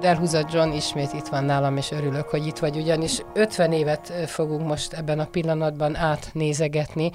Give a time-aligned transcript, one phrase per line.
[0.00, 4.66] Delhuzat John ismét itt van nálam, és örülök, hogy itt vagy, ugyanis 50 évet fogunk
[4.66, 7.10] most ebben a pillanatban átnézegetni.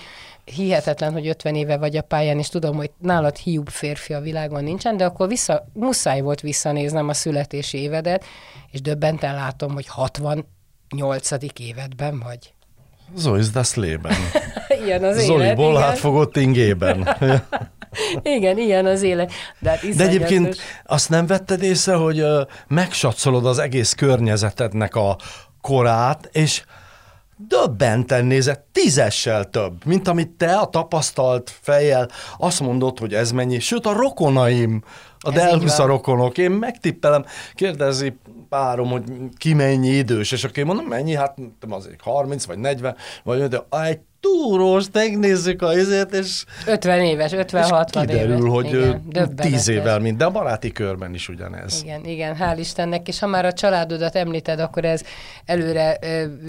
[0.45, 4.63] Hihetetlen, hogy 50 éve vagy a pályán, és tudom, hogy nálad hiúbb férfi a világon
[4.63, 8.25] nincsen, de akkor vissza, muszáj volt visszanéznem a születési évedet,
[8.71, 11.31] és döbbenten látom, hogy 68.
[11.59, 12.53] évedben vagy.
[13.37, 14.15] Ist das Leben.
[14.85, 17.07] ilyen az Zoliból átfogott ingében.
[18.21, 19.31] Igen, ilyen az élet.
[19.59, 22.25] De, hát De egyébként azt nem vetted észre, hogy
[22.67, 25.17] megsatszolod az egész környezetednek a
[25.61, 26.63] korát, és
[27.47, 33.59] döbbenten nézett, tízessel több, mint amit te a tapasztalt fejjel azt mondod, hogy ez mennyi.
[33.59, 34.83] Sőt, a rokonaim,
[35.19, 38.17] a Delhusza rokonok, én megtippelem, kérdezi
[38.49, 39.03] párom, hogy
[39.37, 41.37] ki mennyi idős, és akkor én mondom, mennyi, hát
[41.69, 46.43] azért 30 vagy 40, vagy de egy túrós, megnézzük a izét, és...
[46.65, 48.49] 50 éves, 50-60 kiderül, éves.
[48.49, 51.81] hogy igen, 10 évvel mind, de a baráti körben is ugyanez.
[51.83, 55.01] Igen, igen, hál' Istennek, és ha már a családodat említed, akkor ez
[55.45, 55.99] előre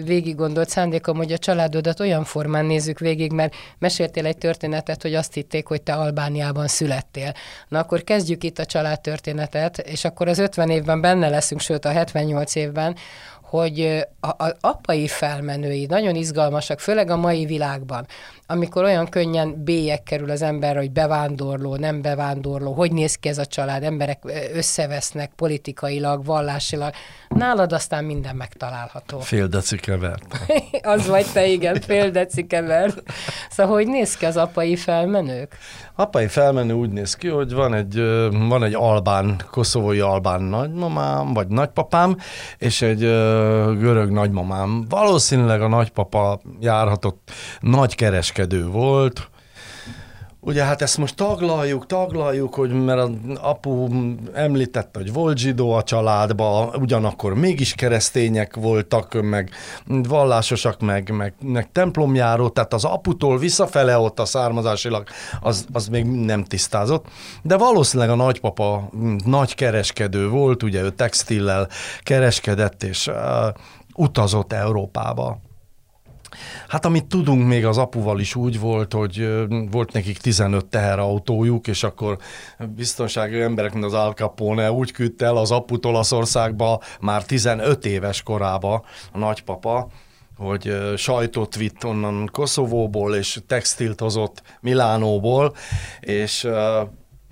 [0.05, 5.15] végig gondolt szándékom, hogy a családodat olyan formán nézzük végig, mert meséltél egy történetet, hogy
[5.15, 7.33] azt hitték, hogy te Albániában születtél.
[7.69, 11.91] Na akkor kezdjük itt a családtörténetet, és akkor az 50 évben benne leszünk, sőt a
[11.91, 12.97] 78 évben,
[13.53, 18.07] hogy az apai felmenői nagyon izgalmasak, főleg a mai világban,
[18.53, 23.39] amikor olyan könnyen bélyek kerül az ember, hogy bevándorló, nem bevándorló, hogy néz ki ez
[23.39, 24.23] a család, emberek
[24.55, 26.93] összevesznek politikailag, vallásilag.
[27.29, 29.19] Nálad aztán minden megtalálható.
[29.19, 30.25] Fél deci kevert.
[30.83, 33.03] az vagy te, igen, fél deci kevert.
[33.51, 35.57] Szóval hogy néz ki az apai felmenők?
[35.95, 37.95] Apai felmenő úgy néz ki, hogy van egy,
[38.49, 42.17] van egy albán, koszovói albán nagymamám, vagy nagypapám,
[42.59, 43.01] és egy
[43.79, 44.85] görög nagymamám.
[44.89, 49.31] Valószínűleg a nagypapa járhatott nagy kereskedő volt,
[50.45, 53.11] Ugye hát ezt most taglaljuk, taglaljuk, hogy mert az
[53.41, 53.89] apu
[54.33, 59.51] említette, hogy volt zsidó a családba, ugyanakkor mégis keresztények voltak, meg
[59.87, 65.05] vallásosak, meg, meg, meg templomjáró, tehát az aputól visszafele ott a származásilag,
[65.41, 67.07] az, az még nem tisztázott.
[67.43, 68.91] De valószínűleg a nagypapa
[69.25, 71.69] nagy kereskedő volt, ugye ő textillel
[72.01, 73.15] kereskedett, és uh,
[73.95, 75.41] utazott Európába.
[76.69, 79.29] Hát amit tudunk, még az apuval is úgy volt, hogy
[79.71, 82.19] volt nekik 15 teherautójuk, és akkor
[82.75, 88.23] biztonsági emberek, mint az Al Capone úgy küldte el az aput Olaszországba már 15 éves
[88.23, 89.89] korába a nagypapa,
[90.37, 95.55] hogy sajtot vitt onnan Koszovóból, és textilt hozott Milánóból,
[96.01, 96.49] és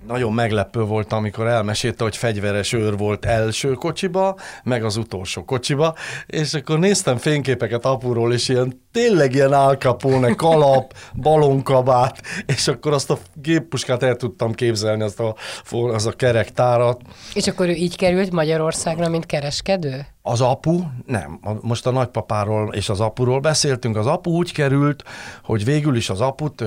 [0.07, 5.95] nagyon meglepő volt, amikor elmesélte, hogy fegyveres őr volt első kocsiba, meg az utolsó kocsiba,
[6.25, 13.09] és akkor néztem fényképeket apuról, és ilyen tényleg ilyen álkapóne, kalap, balonkabát, és akkor azt
[13.09, 15.35] a géppuskát el tudtam képzelni, azt a,
[15.71, 17.01] az a kerektárat.
[17.33, 20.05] És akkor ő így került Magyarországra, mint kereskedő?
[20.21, 25.03] Az apu, nem, most a nagypapáról és az apuról beszéltünk, az apu úgy került,
[25.43, 26.63] hogy végül is az aput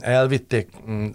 [0.00, 0.68] elvitték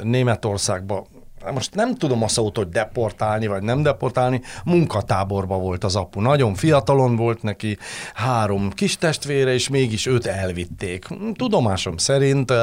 [0.03, 1.05] Németországba
[1.53, 6.21] most nem tudom a szót, hogy deportálni, vagy nem deportálni, munkatáborba volt az apu.
[6.21, 7.77] Nagyon fiatalon volt neki,
[8.13, 11.07] három kis testvére, és mégis őt elvitték.
[11.33, 12.53] Tudomásom szerint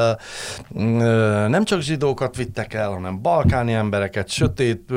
[1.48, 4.92] nem csak zsidókat vittek el, hanem balkáni embereket, sötét,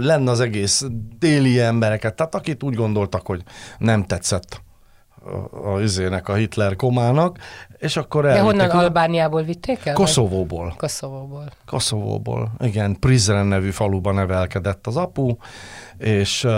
[0.00, 0.84] lenne az egész
[1.18, 3.42] déli embereket, tehát akit úgy gondoltak, hogy
[3.78, 4.60] nem tetszett
[5.62, 7.38] a, a, a Hitler komának,
[7.78, 9.94] és akkor De honnan Albániából vitték el?
[9.94, 10.74] Koszovóból.
[10.76, 11.50] Koszovóból.
[11.66, 12.98] Koszovóból, igen.
[12.98, 15.36] Prizren nevű faluban nevelkedett az apu,
[15.98, 16.52] és uh,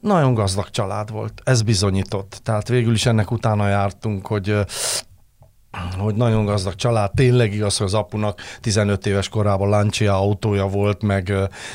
[0.00, 1.40] nagyon gazdag család volt.
[1.44, 2.40] Ez bizonyított.
[2.44, 4.60] Tehát végül is ennek utána jártunk, hogy uh,
[5.98, 11.02] hogy nagyon gazdag család, tényleg igaz, hogy az apunak 15 éves korában Lancia autója volt,
[11.02, 11.32] meg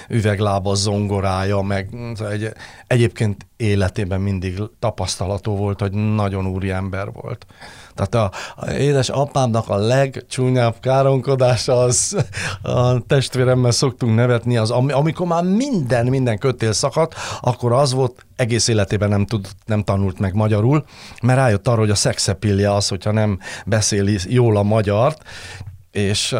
[0.10, 2.52] üveglába zongorája, meg szóval egy,
[2.88, 7.46] egyébként életében mindig tapasztalató volt, hogy nagyon úri ember volt.
[7.94, 12.26] Tehát a, a édes apámnak a legcsúnyább káronkodása az
[12.62, 18.26] a testvéremmel szoktunk nevetni, az ami, amikor már minden, minden kötél szakadt, akkor az volt,
[18.36, 20.86] egész életében nem, tud, nem tanult meg magyarul,
[21.22, 25.24] mert rájött arra, hogy a szexepilja az, hogyha nem beszéli jól a magyart,
[25.92, 26.36] és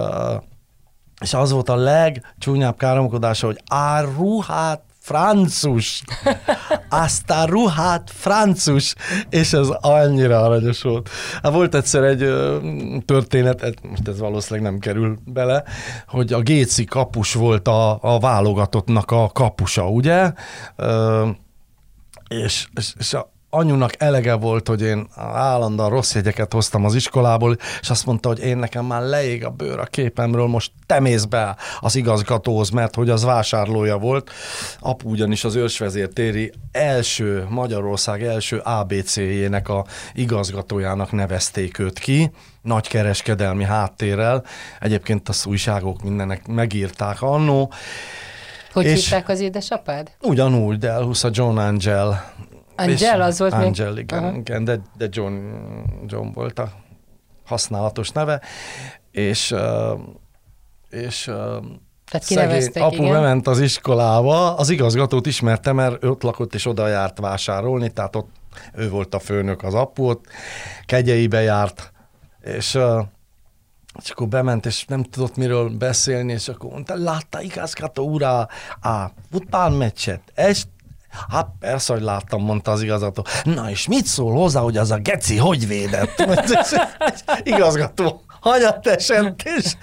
[1.22, 6.04] és az volt a legcsúnyább káromkodása, hogy áruhát francus.
[6.90, 8.96] Azt a ruhát francus.
[9.30, 11.10] És ez annyira aranyos volt.
[11.44, 12.58] Hát volt egyszer egy ö,
[13.06, 15.64] történet, most ez valószínűleg nem kerül bele,
[16.08, 20.34] hogy a Géci kapus volt a, a válogatottnak a kapusa, ugye?
[20.76, 21.30] Ö,
[22.28, 27.58] és, és, és a, anyunak elege volt, hogy én állandóan rossz jegyeket hoztam az iskolából,
[27.82, 31.24] és azt mondta, hogy én nekem már leég a bőr a képemről, most te mész
[31.24, 34.32] be az igazgatóhoz, mert hogy az vásárlója volt.
[34.80, 42.32] Apu ugyanis az ősvezértéri első, Magyarország első ABC-jének a igazgatójának nevezték őt ki,
[42.62, 44.44] nagy kereskedelmi háttérrel.
[44.80, 47.72] Egyébként a újságok mindenek megírták annó.
[48.74, 50.12] Hogy hívták az édesapád?
[50.22, 52.34] Ugyanúgy, Delhusz, a John Angel
[52.76, 54.04] Angel az volt Angel, még?
[54.04, 54.38] igen, uh-huh.
[54.38, 55.36] igen de, de John,
[56.06, 56.72] John volt a
[57.46, 58.42] használatos neve,
[59.12, 59.56] és,
[60.90, 61.24] és
[62.06, 63.12] tehát szegény apu igen.
[63.12, 68.30] bement az iskolába, az igazgatót ismerte, mert ott lakott és oda járt vásárolni, tehát ott
[68.74, 70.26] ő volt a főnök az apu, ott
[70.86, 71.92] kegyeibe járt,
[72.44, 72.80] és
[74.04, 78.40] és akkor bement, és nem tudott miről beszélni, és akkor mondta, látta igazgató ura
[78.82, 80.68] a futballmeccset, ezt
[81.30, 83.26] Hát persze, hogy láttam, mondta az igazgató.
[83.44, 86.28] Na és mit szól hozzá, hogy az a geci hogy védett?
[87.44, 89.76] igazgató hagyat esett, és,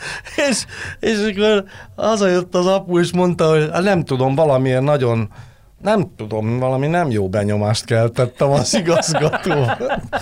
[0.49, 0.65] és,
[1.01, 1.65] és akkor
[1.97, 5.31] hazajött az apu, és mondta, hogy hát nem tudom, valamiért nagyon
[5.81, 9.55] nem tudom, valami nem jó benyomást keltettem az igazgató.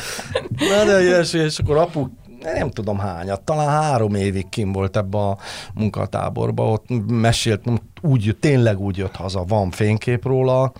[0.71, 2.07] Na de ilyesmi, és akkor apu
[2.43, 5.39] nem tudom hányat, talán három évig kim volt ebbe a
[5.75, 7.63] munkatáborba, ott mesélt,
[8.03, 10.73] úgy, tényleg úgy jött haza, van fénykép róla,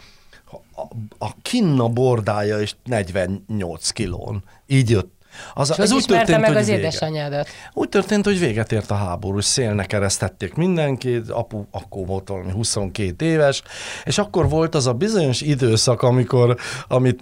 [0.81, 0.89] a,
[1.19, 4.43] a kinna bordája is 48 kilón.
[4.67, 5.20] Így jött
[5.55, 6.79] az, és ez úgy történt, meg hogy az vége.
[6.79, 7.49] édesanyádat?
[7.73, 13.25] Úgy történt, hogy véget ért a háború, szélnek eresztették mindenkit, apu akkor volt valami 22
[13.25, 13.63] éves,
[14.05, 16.57] és akkor volt az a bizonyos időszak, amikor,
[16.89, 17.21] amit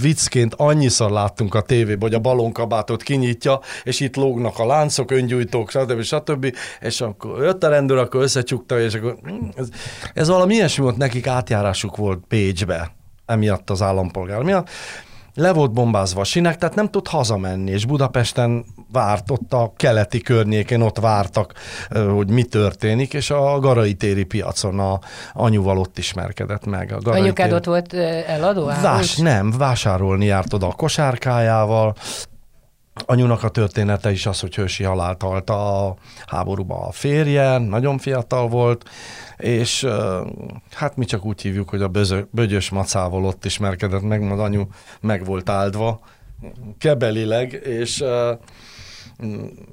[0.00, 5.70] viccként annyiszor láttunk a tévében, hogy a balonkabátot kinyitja, és itt lógnak a láncok, öngyújtók,
[5.70, 6.02] stb.
[6.02, 6.56] stb.
[6.80, 9.68] És akkor jött a rendőr, akkor összecsukta, és akkor hm, ez,
[10.14, 12.92] ez valami ilyesmi volt, nekik átjárásuk volt Pécsbe,
[13.26, 14.68] emiatt az állampolgár miatt
[15.34, 20.80] le volt bombázva sinek, tehát nem tud hazamenni, és Budapesten várt, ott a keleti környékén
[20.80, 21.52] ott vártak,
[22.14, 24.98] hogy mi történik, és a Garai téri piacon a
[25.32, 26.92] anyuval ott ismerkedett meg.
[26.92, 27.58] A Garai Anyukád téri...
[27.58, 27.92] ott volt
[28.26, 28.64] eladó?
[28.64, 31.94] Vás, nem, vásárolni járt oda a kosárkájával,
[32.94, 35.96] Anyunak a története is az, hogy hősi halált halt a
[36.26, 38.88] háborúban a férje, nagyon fiatal volt,
[39.36, 39.86] és
[40.70, 41.90] hát mi csak úgy hívjuk, hogy a
[42.30, 44.64] bögyös macával ott ismerkedett meg, majd anyu
[45.00, 46.00] meg volt áldva
[46.78, 48.04] kebelileg, és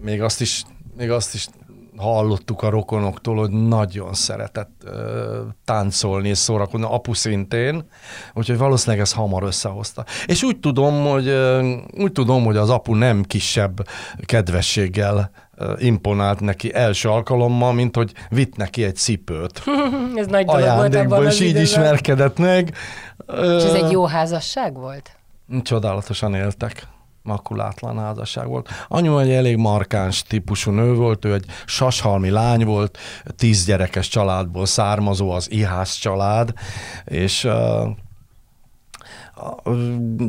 [0.02, 0.64] még azt is,
[0.98, 1.48] még azt is
[2.00, 4.94] hallottuk a rokonoktól, hogy nagyon szeretett uh,
[5.66, 7.84] táncolni és szórakozni, apu szintén,
[8.34, 10.06] úgyhogy valószínűleg ez hamar összehozta.
[10.26, 11.66] És úgy tudom, hogy, uh,
[11.98, 13.88] úgy tudom, hogy az apu nem kisebb
[14.26, 19.64] kedvességgel uh, imponált neki első alkalommal, mint hogy vitt neki egy cipőt.
[20.16, 22.74] ez nagy dolog volt abban és így ismerkedett meg.
[23.28, 25.12] És ez egy jó házasság volt?
[25.64, 26.88] Csodálatosan éltek
[27.22, 28.70] makulátlan házasság volt.
[28.88, 32.98] Anyu egy elég markáns típusú nő volt, ő egy sashalmi lány volt,
[33.36, 36.54] tíz gyerekes családból származó, az Ihász család,
[37.06, 37.48] és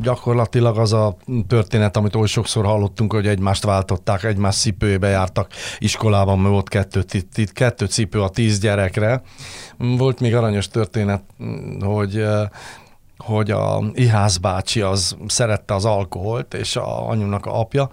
[0.01, 1.17] gyakorlatilag az a
[1.47, 7.05] történet, amit oly sokszor hallottunk, hogy egymást váltották, egymás cipőjébe jártak iskolában, mert volt kettő,
[7.53, 9.23] kettő cipő a tíz gyerekre.
[9.79, 11.23] Volt még aranyos történet,
[11.81, 12.25] hogy
[13.21, 17.89] hogy a Ihász bácsi az szerette az alkoholt, és a anyunak a apja,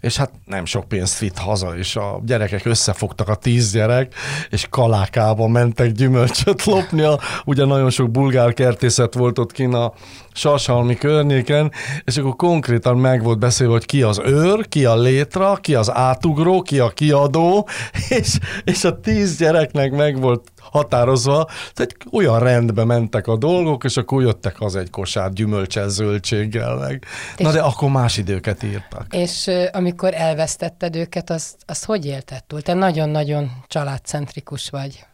[0.00, 4.14] és hát nem sok pénzt vitt haza, és a gyerekek összefogtak a tíz gyerek,
[4.50, 9.92] és kalákába mentek gyümölcsöt lopni, a, ugye nagyon sok bulgár kertészet volt ott kint a
[10.32, 11.72] Sashalmi környéken,
[12.04, 15.90] és akkor konkrétan meg volt beszélve, hogy ki az őr, ki a létra, ki az
[15.92, 17.68] átugró, ki a kiadó,
[18.18, 23.96] és, és a tíz gyereknek meg volt határozva, tehát olyan rendbe mentek a dolgok, és
[23.96, 27.04] akkor jöttek az egy kosár gyümölcsel, zöldséggel meg.
[27.36, 29.06] És Na de akkor más időket írtak.
[29.10, 32.62] És amikor elvesztetted őket, azt, azt hogy élted túl?
[32.62, 35.06] Te nagyon-nagyon családcentrikus vagy.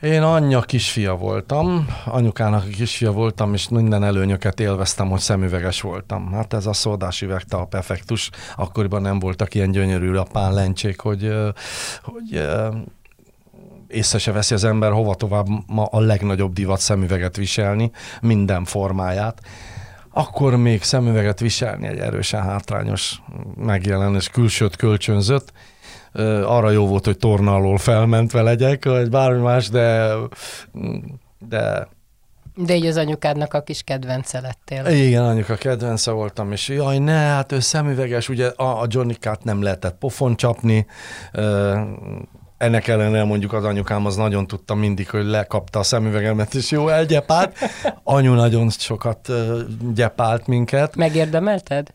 [0.00, 6.32] Én anyja kisfia voltam, anyukának kisfia voltam, és minden előnyöket élveztem, hogy szemüveges voltam.
[6.32, 11.32] Hát ez a szódás üvegtalp effektus, akkoriban nem voltak ilyen gyönyörű lapán lencsék, hogy,
[12.02, 12.46] hogy
[13.88, 17.90] észre se veszi az ember, hova tovább ma a legnagyobb divat szemüveget viselni,
[18.20, 19.40] minden formáját.
[20.10, 23.22] Akkor még szemüveget viselni egy erősen hátrányos
[23.56, 25.52] megjelenés, külsőt kölcsönzött,
[26.44, 30.14] arra jó volt, hogy torna alól felmentve legyek, vagy bármi más, de
[31.48, 31.88] de
[32.56, 34.86] de így az anyukádnak a kis kedvence lettél.
[34.86, 39.62] Igen, anyuka kedvence voltam, és jaj, ne, hát ő szemüveges, ugye a, a Johnny-kát nem
[39.62, 40.86] lehetett pofon csapni,
[42.58, 46.88] ennek ellenére mondjuk az anyukám az nagyon tudta mindig, hogy lekapta a szemüvegemet, és jó
[46.88, 47.56] elgyepált.
[48.02, 49.32] Anyu nagyon sokat
[49.94, 50.96] gyepált minket.
[50.96, 51.94] Megérdemelted?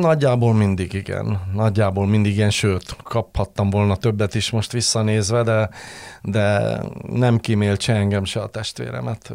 [0.00, 1.40] Nagyjából mindig igen.
[1.54, 5.70] Nagyjából mindig igen, sőt, kaphattam volna többet is most visszanézve, de,
[6.22, 9.32] de nem kímélt se engem, se a testvéremet.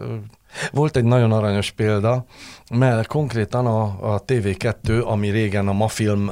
[0.72, 2.26] Volt egy nagyon aranyos példa,
[2.72, 6.32] mert konkrétan a, a TV2, ami régen a Mafilm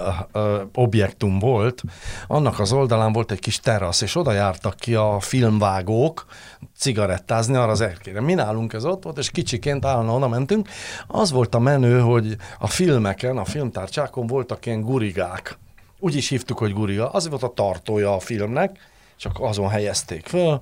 [0.74, 1.82] objektum volt,
[2.27, 6.25] annak az oldalán volt egy kis terasz, és oda jártak ki a filmvágók
[6.77, 8.22] cigarettázni arra az erkére.
[8.22, 10.68] Mi nálunk ez ott volt, és kicsiként állandóan oda mentünk.
[11.08, 15.58] Az volt a menő, hogy a filmeken, a filmtárcsákon voltak ilyen gurigák.
[16.00, 17.10] Úgy is hívtuk, hogy guriga.
[17.10, 18.92] Az volt a tartója a filmnek,
[19.24, 20.60] csak azon helyezték föl,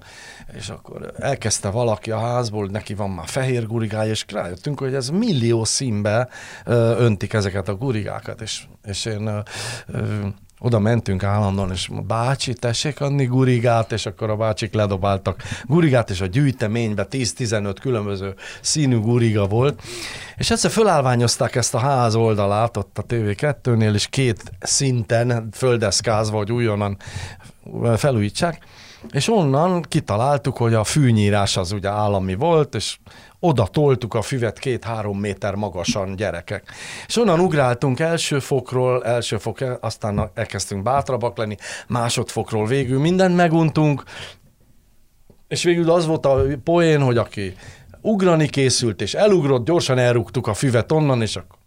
[0.58, 5.10] és akkor elkezdte valaki a házból, neki van már fehér gurigája, és rájöttünk, hogy ez
[5.10, 6.30] millió színbe
[6.98, 9.44] öntik ezeket a gurigákat, és, és én
[10.60, 16.22] oda mentünk állandóan, és bácsi, tessék adni gurigát, és akkor a bácsik ledobáltak gurigát, és
[16.22, 19.82] a gyűjteménybe 10-15 különböző színű guriga volt,
[20.36, 26.52] és egyszer fölállványozták ezt a ház oldalát ott a TV2-nél, és két szinten földeszkázva, hogy
[26.52, 26.98] újonnan
[27.96, 28.60] felújítsák,
[29.12, 32.98] és onnan kitaláltuk, hogy a fűnyírás az ugye állami volt, és
[33.40, 36.72] oda toltuk a füvet két-három méter magasan gyerekek.
[37.08, 41.56] És onnan ugráltunk első fokról, első fok, aztán elkezdtünk bátrabbak lenni,
[41.88, 44.04] másodfokról végül mindent meguntunk,
[45.48, 47.56] és végül az volt a poén, hogy aki
[48.02, 51.60] ugrani készült, és elugrott, gyorsan elrúgtuk a füvet onnan, és akkor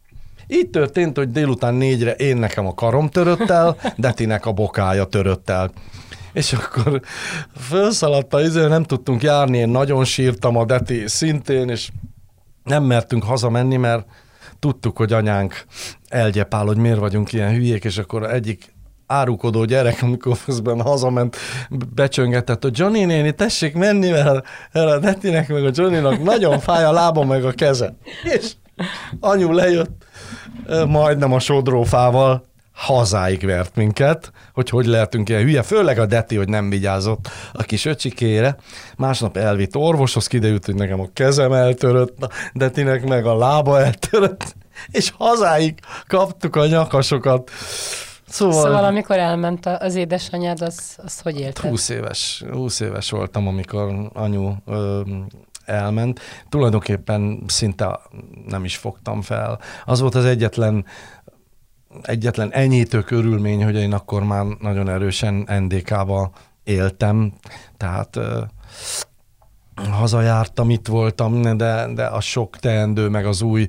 [0.46, 5.50] így történt, hogy délután négyre én nekem a karom törött el, Detinek a bokája törött
[5.50, 5.70] el.
[6.32, 7.00] És akkor
[7.56, 11.88] felszaladt a izé, nem tudtunk járni, én nagyon sírtam a Deti szintén, és
[12.64, 14.06] nem mertünk hazamenni, mert
[14.58, 15.64] tudtuk, hogy anyánk
[16.08, 18.74] elgyepál, hogy miért vagyunk ilyen hülyék, és akkor egyik
[19.06, 21.36] árukodó gyerek, amikor közben hazament,
[21.94, 26.92] becsöngetett, hogy Johnny néni, tessék menni, mert a Detinek meg a Johnnynak nagyon fáj a
[26.92, 27.96] lába meg a keze.
[28.22, 28.52] És
[29.20, 30.03] anyu lejött,
[30.86, 32.44] majdnem a sodrófával,
[32.74, 37.62] hazáig vert minket, hogy hogy lehetünk ilyen hülye, főleg a Deti, hogy nem vigyázott a
[37.62, 38.56] kis öcsikére.
[38.96, 44.54] Másnap elvitt orvoshoz, kiderült, hogy nekem a kezem eltörött, a Detinek meg a lába eltörött,
[44.90, 47.50] és hazáig kaptuk a nyakasokat.
[48.28, 51.70] Szóval, szóval amikor elment az édesanyád, az, az hogy élted?
[51.70, 55.00] 20 éves, 20 éves voltam, amikor anyu ö,
[55.64, 56.20] elment.
[56.48, 58.00] Tulajdonképpen szinte
[58.46, 59.60] nem is fogtam fel.
[59.84, 60.84] Az volt az egyetlen
[62.02, 66.30] egyetlen enyhítő körülmény, hogy én akkor már nagyon erősen NDK-ba
[66.64, 67.32] éltem,
[67.76, 68.18] tehát
[69.90, 73.66] hazajártam, itt voltam, de, de a sok teendő, meg az új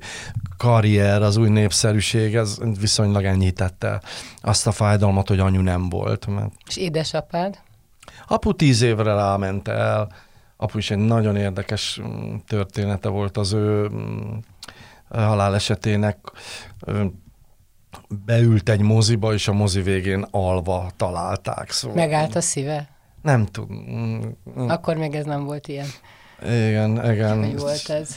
[0.57, 4.01] karrier, az új népszerűség, ez viszonylag enyhítette
[4.41, 6.27] azt a fájdalmat, hogy anyu nem volt.
[6.27, 6.51] Mert...
[6.67, 7.59] És édesapád?
[8.27, 10.07] Apu tíz évre ráment el,
[10.57, 14.37] apu is egy nagyon érdekes mm, története volt az ő mm,
[15.09, 16.17] halálesetének.
[18.25, 21.71] Beült egy moziba, és a mozi végén alva találták.
[21.71, 22.89] Szóval Megállt a szíve?
[23.21, 23.85] Nem tudom.
[24.59, 25.87] Mm, Akkor még ez nem volt ilyen.
[26.41, 27.37] Igen, igen.
[27.37, 28.15] Mi volt ez?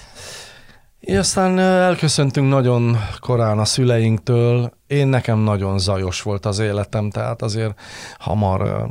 [1.00, 4.72] És aztán elköszöntünk nagyon korán a szüleinktől.
[4.86, 7.80] Én nekem nagyon zajos volt az életem, tehát azért
[8.18, 8.88] hamar,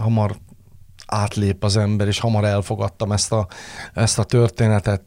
[0.00, 0.36] hamar
[1.08, 3.46] átlép az ember, és hamar elfogadtam ezt a,
[3.94, 5.02] ezt a történetet,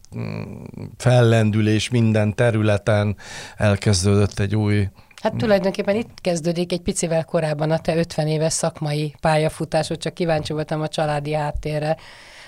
[0.97, 3.15] fellendülés minden területen,
[3.57, 4.87] elkezdődött egy új
[5.21, 10.53] Hát tulajdonképpen itt kezdődik egy picivel korábban a te 50 éves szakmai pályafutásod, csak kíváncsi
[10.53, 11.97] voltam a családi háttérre.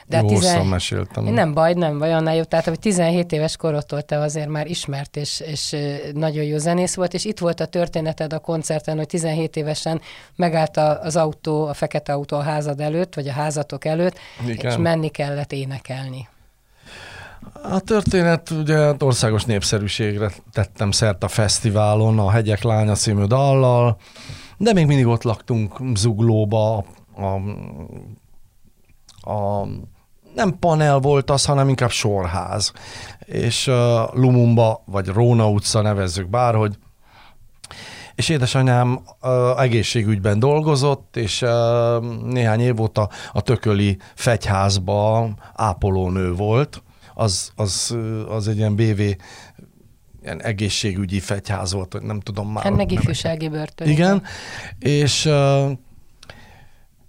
[0.07, 0.65] De Jó, tizen...
[0.65, 1.24] meséltem.
[1.24, 2.48] Nem baj, nem baj, annál jobb.
[2.48, 5.75] Tehát, hogy 17 éves korodtól te azért már ismert, és, és
[6.13, 10.01] nagyon jó zenész volt, és itt volt a történeted a koncerten, hogy 17 évesen
[10.36, 14.17] megállt az autó, a fekete autó a házad előtt, vagy a házatok előtt,
[14.48, 14.72] Igen.
[14.72, 16.27] és menni kellett énekelni.
[17.63, 23.98] A történet ugye országos népszerűségre tettem szert a fesztiválon, a Hegyek Lánya című dallal,
[24.57, 27.39] de még mindig ott laktunk Zuglóba, a,
[29.31, 29.67] a
[30.35, 32.71] nem panel volt az, hanem inkább sorház.
[33.19, 33.75] És uh,
[34.13, 36.77] Lumumba, vagy Róna utca nevezzük bárhogy,
[38.15, 41.49] és édesanyám uh, egészségügyben dolgozott, és uh,
[42.23, 47.97] néhány év óta a tököli fegyházba ápolónő volt, az, az,
[48.29, 49.01] az egy ilyen BV
[50.23, 52.63] ilyen egészségügyi fegyház volt, nem tudom már.
[52.63, 53.87] Hát meg ifjúsági börtön.
[53.87, 54.23] Igen,
[54.79, 55.29] és,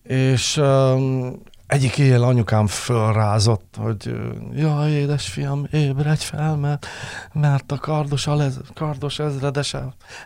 [0.03, 0.61] és
[1.67, 4.15] egyik éjjel anyukám fölrázott, hogy
[4.55, 6.87] jaj, édesfiam, ébredj fel, mert,
[7.33, 9.77] mert a kardos, alez, kardos ezredes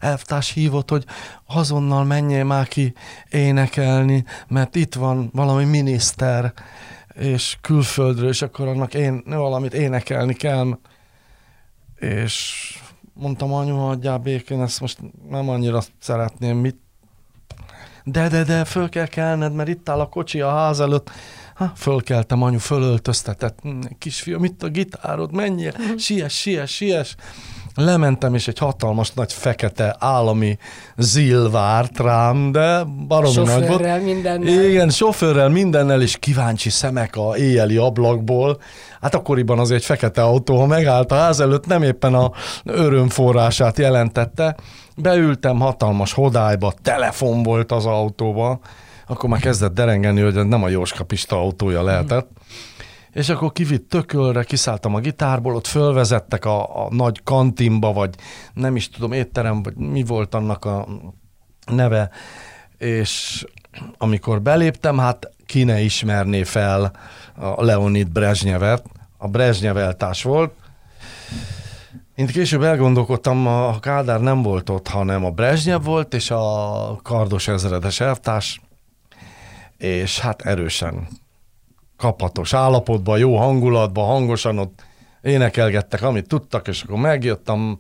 [0.01, 1.05] elvtárs hívott, hogy
[1.47, 2.95] azonnal menjél már ki
[3.31, 6.53] énekelni, mert itt van valami miniszter,
[7.15, 10.79] és külföldről, és akkor annak én valamit énekelni kell.
[11.97, 12.77] És
[13.13, 16.77] mondtam, anyu, hagyjál békén, ezt most nem annyira szeretném, mit
[18.13, 21.11] de, de, de, föl kell kelned, mert itt áll a kocsi a ház előtt.
[21.55, 25.97] Ha, fölkeltem, anyu fölöltöztetett, hm, kisfiam, itt a gitárod, menjél, mhm.
[25.97, 27.15] siess, siess, siess.
[27.81, 30.59] Lementem, és egy hatalmas nagy fekete állami
[30.97, 34.05] zil várt rám, de baromi sofőrrel, nagy volt.
[34.05, 34.65] mindennel.
[34.65, 38.61] Igen, sofőrrel, mindennel, és kíváncsi szemek a éjjeli ablakból.
[39.01, 42.33] Hát akkoriban az egy fekete autó, ha megállt a ház előtt, nem éppen a
[42.65, 44.57] örömforrását jelentette.
[44.97, 48.61] Beültem hatalmas hodályba, telefon volt az autóba,
[49.07, 52.29] akkor már kezdett derengeni, hogy nem a Jóska Pista autója lehetett.
[53.19, 58.15] És akkor kivitt tökölre, kiszálltam a gitárból, ott fölvezettek a, a nagy kantinba, vagy
[58.55, 60.87] nem is tudom, étterem, vagy mi volt annak a
[61.67, 62.11] neve,
[62.77, 63.45] és
[63.97, 66.93] amikor beléptem, hát ki ne ismerné fel
[67.35, 68.85] a Leonid Brezsnyevet,
[69.17, 70.53] a Brezsnyeveltás volt,
[72.15, 77.49] én később elgondolkodtam, a Kádár nem volt ott, hanem a Brezsnyev volt, és a kardos
[77.49, 78.61] ezredes elvtárs,
[79.77, 81.09] és hát erősen
[81.99, 84.85] kapatos állapotban, jó hangulatban, hangosan ott
[85.23, 87.79] énekelgettek, amit tudtak, és akkor megjöttem,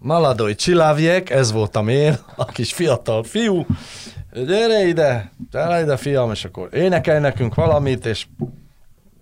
[0.00, 3.66] Maladoi Csilávjék, ez voltam én, a kis fiatal fiú,
[4.32, 8.26] gyere ide, gyere ide fiam, és akkor énekelj nekünk valamit, és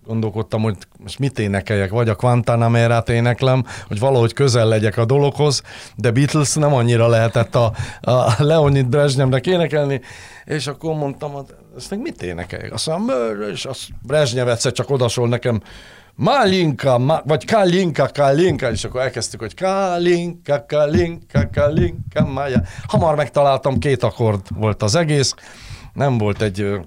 [0.05, 5.61] gondolkodtam, hogy most mit énekeljek, vagy a Quantanamerát éneklem, hogy valahogy közel legyek a dologhoz,
[5.95, 10.01] de Beatles nem annyira lehetett a, a Leonid Brezsnyemnek énekelni,
[10.45, 11.45] és akkor mondtam, hogy
[11.77, 12.73] ezt meg mit énekeljek?
[12.73, 15.61] Azt mondom, és az Brezsnyev egyszer csak odasol nekem,
[16.15, 22.61] Malinka, ma, vagy Kalinka, Kalinka, és akkor elkezdtük, hogy Kalinka, Kalinka, Kalinka, Maja.
[22.87, 25.33] Hamar megtaláltam, két akkord volt az egész,
[25.93, 26.79] nem volt egy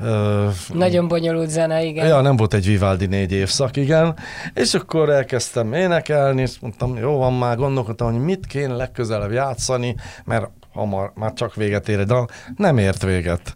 [0.00, 2.06] Uh, Nagyon bonyolult zene, igen.
[2.06, 4.16] Ja, nem volt egy Vivaldi négy évszak, igen.
[4.54, 9.94] És akkor elkezdtem énekelni, és mondtam, jó van már, gondolkodtam, hogy mit kéne legközelebb játszani,
[10.24, 12.14] mert hamar, már csak véget ér de
[12.56, 13.54] nem ért véget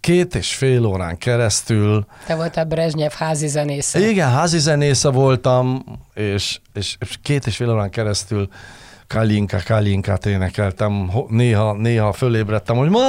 [0.00, 2.06] két és fél órán keresztül.
[2.26, 4.08] Te voltál Brezsnyev házi zenésze.
[4.08, 5.84] Igen, házi zenésze voltam,
[6.14, 8.48] és, és, és két és fél órán keresztül
[9.06, 11.10] Kalinka, Kalinkát énekeltem.
[11.28, 13.00] Néha, néha fölébredtem, hogy ma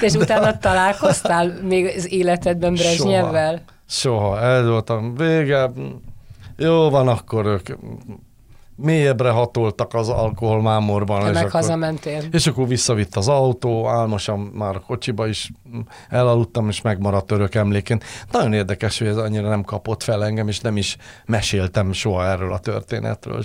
[0.00, 3.62] és utána találkoztál még az életedben Brezsnyevvel?
[3.86, 4.18] Soha.
[4.20, 4.40] Soha.
[4.40, 5.14] Ez voltam.
[5.14, 5.70] Vége.
[6.56, 7.68] Jó van, akkor ők
[8.80, 11.20] mélyebbre hatoltak az alkoholmámorban.
[11.20, 12.22] Te és meg akkor, hazamentél.
[12.30, 15.50] És akkor visszavitt az autó, álmosan már a kocsiba is
[16.08, 18.04] elaludtam, és megmaradt örök emléként.
[18.30, 22.52] Nagyon érdekes, hogy ez annyira nem kapott fel engem, és nem is meséltem soha erről
[22.52, 23.42] a történetről.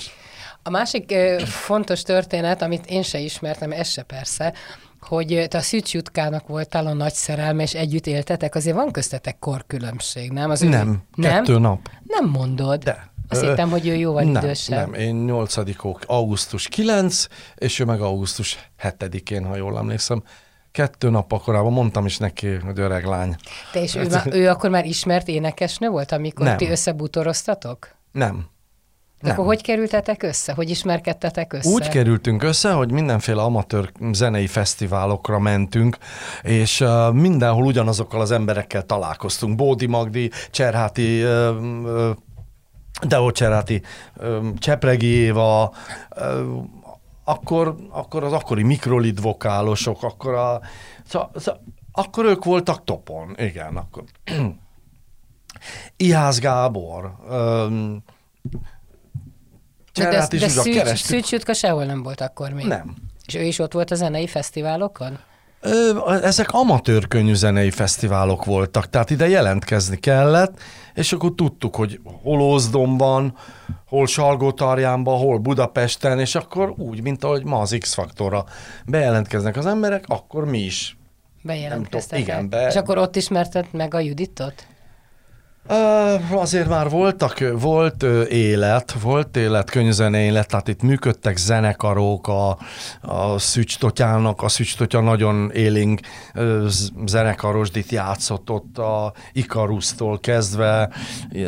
[0.64, 1.16] A másik
[1.46, 4.54] fontos történet, amit én se ismertem, ez se persze,
[5.02, 9.40] hogy te a Szűcs Jutkának voltál a nagy szerelme, és együtt éltetek, azért van köztetek
[9.40, 10.50] korkülönbség, nem?
[10.50, 11.22] Az nem, ő...
[11.22, 11.62] kettő nem?
[11.62, 11.90] nap.
[12.04, 12.84] Nem mondod.
[12.84, 13.13] De.
[13.30, 14.80] Azt hittem, hogy ő jóval nem, idősebb.
[14.80, 15.56] Nem, én 8
[16.06, 20.24] augusztus 9, és ő meg augusztus 7-én, ha jól emlékszem.
[20.72, 23.36] Kettő nap korábban mondtam is neki, hogy öreg lány.
[23.72, 26.58] Te és ő, már, ő akkor már ismert énekesnő volt, amikor nem.
[26.58, 27.96] ti összebútoroztatok?
[28.12, 28.52] Nem.
[29.24, 30.54] De akkor hogy kerültetek össze?
[30.54, 31.70] Hogy ismerkedtetek össze?
[31.70, 35.98] Úgy kerültünk össze, hogy mindenféle amatőr zenei fesztiválokra mentünk,
[36.42, 39.56] és uh, mindenhol ugyanazokkal az emberekkel találkoztunk.
[39.56, 42.10] Bódi Magdi, Cserháti, uh, uh,
[43.06, 43.82] Deo Cserháti,
[44.18, 45.74] uh, Csepregi Éva,
[47.24, 50.62] akkor, akkor az akkori mikrolid vokálosok, akkor a,
[51.08, 54.04] szóval, szóval, akkor ők voltak topon, igen, akkor.
[55.98, 58.04] Ihász Gábor, um,
[59.92, 62.66] Cserát de, de de Szűcs, Jutka sehol nem volt akkor még?
[62.66, 62.96] Nem.
[63.26, 65.20] És ő is ott volt a zenei fesztiválokon?
[65.62, 70.60] Ö, ezek amatőr könnyű zenei fesztiválok voltak, tehát ide jelentkezni kellett,
[70.94, 73.38] és akkor tudtuk, hogy hol Ózdomban,
[73.86, 78.46] hol Salgótarjánban, hol Budapesten, és akkor úgy, mint ahogy ma az X-faktorra
[78.86, 80.98] bejelentkeznek az emberek, akkor mi is.
[81.42, 82.20] Bejelentkeztek.
[82.20, 82.68] Igen, be...
[82.68, 84.68] És akkor ott ismerted meg a Juditot?
[86.32, 92.58] Azért már voltak, volt élet, volt élet, könyvzene élet, tehát itt működtek zenekarok, a,
[93.02, 95.52] a Szücs Totyának, a Szücs Totya nagyon
[96.36, 96.66] uh,
[97.06, 100.90] zenekarosdit játszott ott a Ikarusztól kezdve,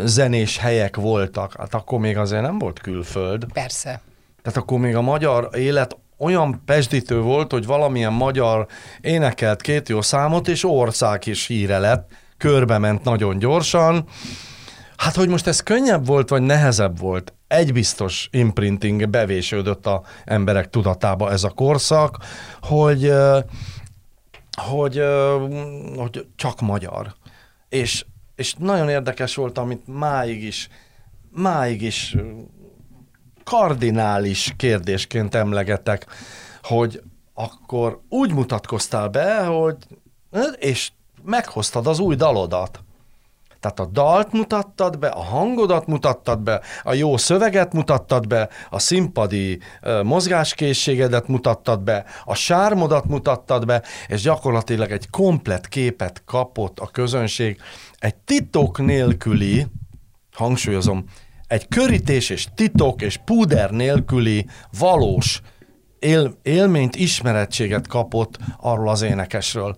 [0.03, 3.45] zenés helyek voltak, hát akkor még azért nem volt külföld.
[3.53, 4.01] Persze.
[4.41, 8.67] Tehát akkor még a magyar élet olyan pesdítő volt, hogy valamilyen magyar
[9.01, 12.09] énekelt két jó számot, és ország is híre lett,
[12.45, 14.05] körbe ment nagyon gyorsan.
[14.97, 20.69] Hát, hogy most ez könnyebb volt, vagy nehezebb volt, egy biztos imprinting bevésődött a emberek
[20.69, 22.17] tudatába ez a korszak,
[22.61, 23.13] hogy,
[24.61, 25.03] hogy,
[25.95, 27.15] hogy csak magyar.
[27.69, 28.05] És,
[28.35, 30.69] és nagyon érdekes volt, amit máig is,
[31.31, 32.15] máig is
[33.43, 36.05] kardinális kérdésként emlegetek,
[36.61, 37.01] hogy
[37.33, 39.75] akkor úgy mutatkoztál be, hogy
[40.57, 40.91] és
[41.25, 42.83] meghoztad az új dalodat.
[43.59, 48.79] Tehát a dalt mutattad be, a hangodat mutattad be, a jó szöveget mutattad be, a
[48.79, 49.59] színpadi
[50.03, 57.61] mozgáskészségedet mutattad be, a sármodat mutattad be, és gyakorlatilag egy komplet képet kapott a közönség,
[57.97, 59.67] egy titok nélküli,
[60.33, 61.05] hangsúlyozom,
[61.47, 64.45] egy körítés és titok és púder nélküli
[64.79, 65.41] valós
[65.99, 69.75] él, élményt, ismerettséget kapott arról az énekesről.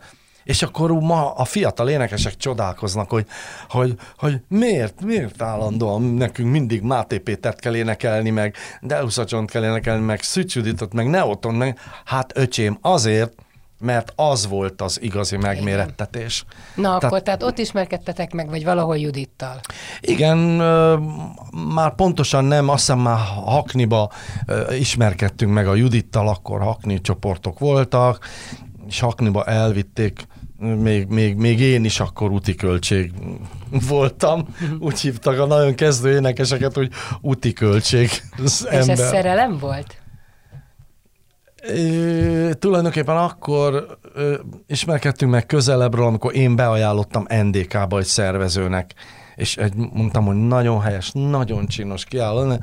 [0.48, 3.26] És akkor ma a fiatal énekesek csodálkoznak, hogy,
[3.70, 9.64] hogy, hogy miért, miért állandóan nekünk mindig Máté Pétert kell énekelni, meg Delusa John kell
[9.64, 10.56] énekelni, meg Szücs
[10.94, 13.34] meg Neoton, meg hát öcsém, azért,
[13.80, 16.46] mert az volt az igazi megmérettetés.
[16.76, 19.60] Na tehát, akkor, tehát ott ismerkedtetek meg, vagy valahol Judittal?
[20.02, 20.38] Igen,
[21.74, 24.12] már pontosan nem, azt hiszem már Hakniba
[24.70, 28.28] ismerkedtünk meg a Judittal, akkor Hakni csoportok voltak,
[28.88, 30.28] és Hakniba elvitték
[30.60, 33.12] még, még, még én is akkor úti költség
[33.88, 34.48] voltam.
[34.80, 36.92] Úgy hívtak a nagyon kezdő énekeseket, hogy
[37.22, 38.10] úti költség.
[38.44, 38.90] És ember.
[38.90, 40.02] ez szerelem volt?
[41.74, 44.36] É, tulajdonképpen akkor ö,
[44.68, 48.94] ismerkedtünk meg közelebbről, amikor én beajánlottam NDK-ba egy szervezőnek,
[49.36, 52.54] és egy, mondtam, hogy nagyon helyes, nagyon csinos kiálló,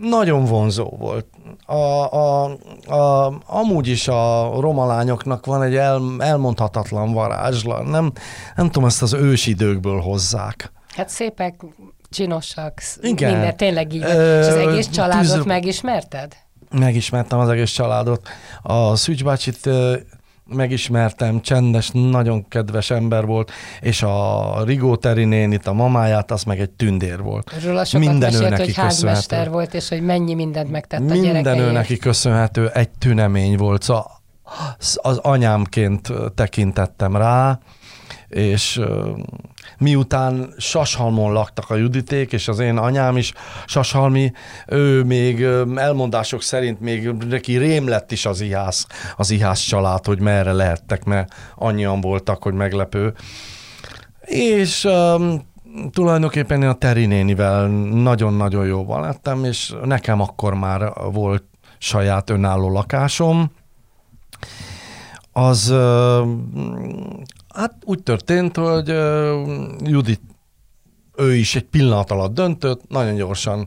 [0.00, 1.26] nagyon vonzó volt.
[1.66, 2.44] A, a,
[2.86, 7.82] a, amúgy is a roma lányoknak van egy el, elmondhatatlan varázsla.
[7.82, 8.12] Nem,
[8.56, 10.72] nem tudom, ezt az ősidőkből hozzák.
[10.88, 11.64] Hát szépek,
[12.10, 13.32] csinosak, Igen.
[13.32, 14.10] minden, tényleg így van.
[14.10, 15.44] És az egész családot tűz...
[15.44, 16.36] megismerted?
[16.70, 18.28] megismertem az egész családot.
[18.62, 19.68] A Szűcs bácsit
[20.48, 26.60] megismertem, csendes, nagyon kedves ember volt, és a Rigó Teri nénit, a mamáját, az meg
[26.60, 27.52] egy tündér volt.
[27.64, 31.30] Róla sokat Minden mesélt, ő neki hogy házmester volt, és hogy mennyi mindent megtett Minden
[31.30, 33.82] a Minden ő neki köszönhető, egy tünemény volt.
[33.82, 34.20] Szóval
[34.96, 37.58] az anyámként tekintettem rá,
[38.36, 38.80] és
[39.78, 43.32] miután Sashalmon laktak a Juditék, és az én anyám is
[43.66, 44.32] Sashalmi,
[44.66, 45.42] ő még
[45.76, 51.04] elmondások szerint még neki rém lett is az ihász, az ihász család, hogy merre lehettek,
[51.04, 53.14] mert annyian voltak, hogy meglepő.
[54.20, 55.42] És um,
[55.90, 61.44] tulajdonképpen én a Teri nénivel nagyon-nagyon jóval lettem, és nekem akkor már volt
[61.78, 63.50] saját önálló lakásom.
[65.32, 65.74] Az
[67.56, 70.20] Hát úgy történt, hogy uh, Judit,
[71.16, 73.66] ő is egy pillanat alatt döntött, nagyon gyorsan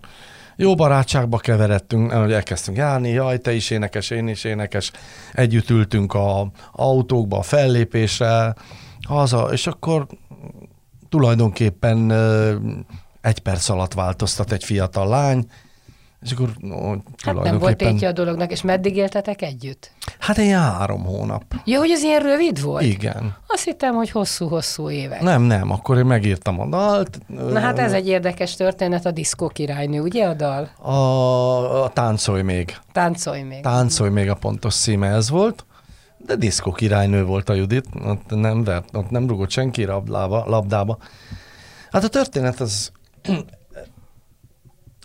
[0.56, 4.92] jó barátságba keveredtünk, hogy elkezdtünk járni, jaj, te is énekes, én is énekes,
[5.34, 8.56] együtt ültünk a autókba, a fellépésre,
[9.08, 10.08] haza, és akkor
[11.10, 12.12] tulajdonképpen
[13.22, 15.46] egy perc alatt változtat egy fiatal lány,
[16.22, 19.92] és akkor no, Hát nem volt tétje a dolognak, és meddig éltetek együtt?
[20.20, 21.44] Hát egy három hónap.
[21.66, 22.84] Ja, hogy ez ilyen rövid volt?
[22.84, 23.36] Igen.
[23.48, 25.22] Azt hittem, hogy hosszú-hosszú évek.
[25.22, 27.20] Nem, nem, akkor én megírtam a dalt.
[27.28, 30.70] Na hát ez egy érdekes történet, a diszkó királynő, ugye a dal?
[30.78, 32.78] A, a Táncolj még.
[32.92, 33.62] Táncolj még.
[33.62, 35.66] Táncolj még a pontos szíme ez volt.
[36.18, 40.98] De diszkó királynő volt a Judit, ott nem, vert, ott nem rugott senki labdába, labdába.
[41.92, 42.92] Hát a történet az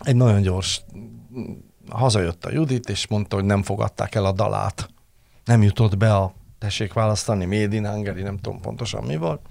[0.05, 0.81] egy nagyon gyors,
[1.89, 4.89] hazajött a Judit, és mondta, hogy nem fogadták el a dalát.
[5.45, 9.41] Nem jutott be a, tessék választani, Made in Hungary, nem tudom pontosan mi volt.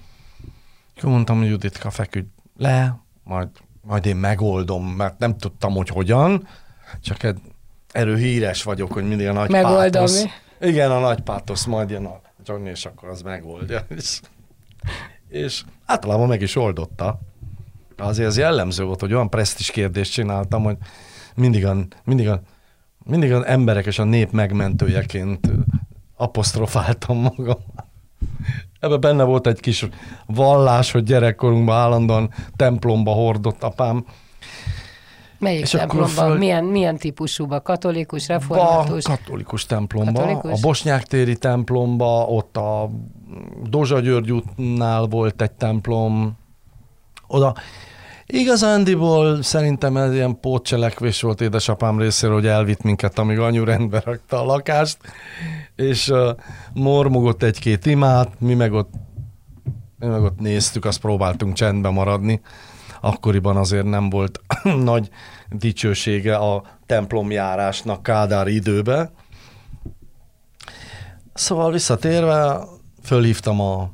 [0.97, 3.49] Akkor mondtam, hogy Juditka, feküdj le, majd,
[3.83, 6.49] majd én megoldom, mert nem tudtam, hogy hogyan,
[7.01, 7.39] csak egy
[7.93, 9.81] erő híres vagyok, hogy mindig a nagy Megoldom.
[9.81, 10.25] pátosz.
[10.61, 13.87] Igen, a nagy pátosz, majd jön a Johnny, és akkor az megoldja.
[13.89, 14.21] És,
[15.29, 17.21] és általában meg is oldotta
[17.97, 20.77] azért az jellemző volt, hogy olyan presztis kérdést csináltam, hogy
[21.35, 22.41] mindig a, mindig a,
[23.05, 25.51] mindig az emberek és a nép megmentőjeként
[26.17, 27.59] apostrofáltam magam.
[28.81, 29.89] Ebben benne volt egy kis
[30.27, 34.05] vallás, hogy gyerekkorunkban állandóan templomba hordott apám.
[35.39, 36.09] Melyik és templomban?
[36.09, 36.39] Föl...
[36.39, 37.63] Milyen, milyen típusúban?
[37.63, 39.05] Katolikus, református?
[39.05, 40.13] A katolikus templomba.
[40.13, 40.53] Katolikus?
[40.53, 42.91] A Bosnyák téri templomba, ott a
[43.63, 46.37] Dozsa György útnál volt egy templom,
[47.27, 47.55] oda
[48.27, 54.41] Igazándiból szerintem ez ilyen pótcselekvés volt édesapám részéről, hogy elvitt minket, amíg anyu rendbe rakta
[54.41, 54.99] a lakást,
[55.77, 56.31] és uh,
[56.73, 58.93] mormogott egy-két imát, mi meg ott
[59.99, 62.41] mi meg ott néztük, azt próbáltunk csendben maradni.
[63.01, 64.41] Akkoriban azért nem volt
[64.85, 65.09] nagy
[65.51, 69.11] dicsősége a templomjárásnak Kádár időbe.
[71.35, 72.59] Szóval visszatérve,
[73.03, 73.91] fölhívtam a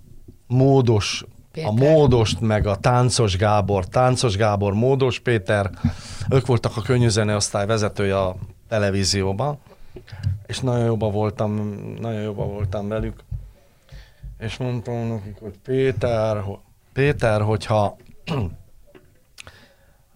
[0.47, 1.71] módos Péter.
[1.71, 5.71] a módost, meg a táncos Gábor, táncos Gábor, módos Péter,
[6.29, 8.37] ők voltak a könnyűzeneosztály vezetője a
[8.69, 9.59] televízióban,
[10.47, 11.53] és nagyon jobban voltam,
[12.01, 13.25] nagyon jobban voltam velük,
[14.39, 16.45] és mondtam nekik, hogy Péter,
[16.93, 17.97] Péter, hogyha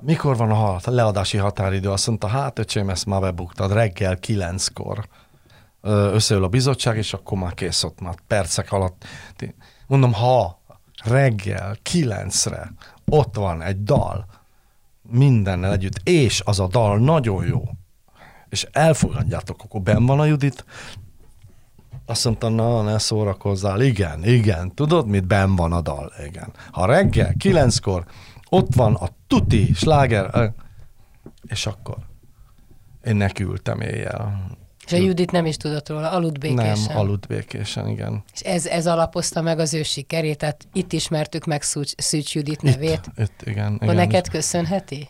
[0.00, 1.90] mikor van a leadási határidő?
[1.90, 5.08] Azt mondta, hát öcsém, ezt már bebuktad, reggel kilenckor
[6.12, 9.04] összeül a bizottság, és akkor már kész ott már percek alatt.
[9.86, 10.62] Mondom, ha
[11.04, 12.72] reggel kilencre
[13.04, 14.26] ott van egy dal,
[15.02, 17.62] mindennel együtt, és az a dal nagyon jó,
[18.48, 20.64] és elfogadjátok, akkor ben van a Judit,
[22.06, 23.80] azt mondta, na, ne szórakozzál.
[23.80, 26.12] Igen, igen, tudod, mit ben van a dal?
[26.26, 26.52] Igen.
[26.70, 28.04] Ha reggel, kilenckor,
[28.48, 30.52] ott van a tuti, sláger,
[31.46, 31.96] és akkor
[33.04, 34.50] én nekültem éjjel.
[34.86, 36.78] És a Judit nem is tudott róla, aludt békésen.
[36.88, 38.24] Nem, aludt békésen, igen.
[38.32, 41.62] És ez, ez alapozta meg az ő sikerét, tehát itt ismertük meg
[41.96, 43.00] Szűcs Judit nevét.
[43.16, 43.80] Itt, itt igen.
[43.84, 45.08] Hogy neked köszönheti?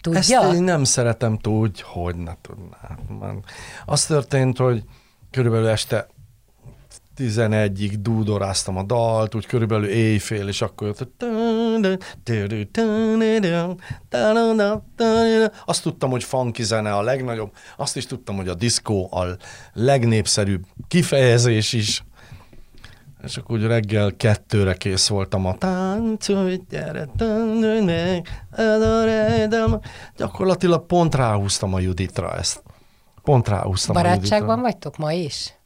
[0.00, 0.42] Tudja?
[0.42, 2.98] Ezt én nem szeretem tudni, hogy ne tudná.
[3.86, 4.82] Az történt, hogy
[5.30, 6.06] körülbelül este
[7.18, 11.24] 11-ig dúdoráztam a dalt, úgy körülbelül éjfél, és akkor jött,
[15.64, 19.36] azt tudtam, hogy funky zene a legnagyobb, azt is tudtam, hogy a diszkó a
[19.72, 22.04] legnépszerűbb kifejezés is,
[23.22, 28.28] és akkor úgy reggel kettőre kész voltam a táncolj, gyere, táncolj meg,
[30.16, 32.62] gyakorlatilag pont ráhúztam a Juditra ezt.
[33.22, 34.62] Pont ráhúztam Barátságban a Juditra.
[34.62, 35.58] vagytok ma is?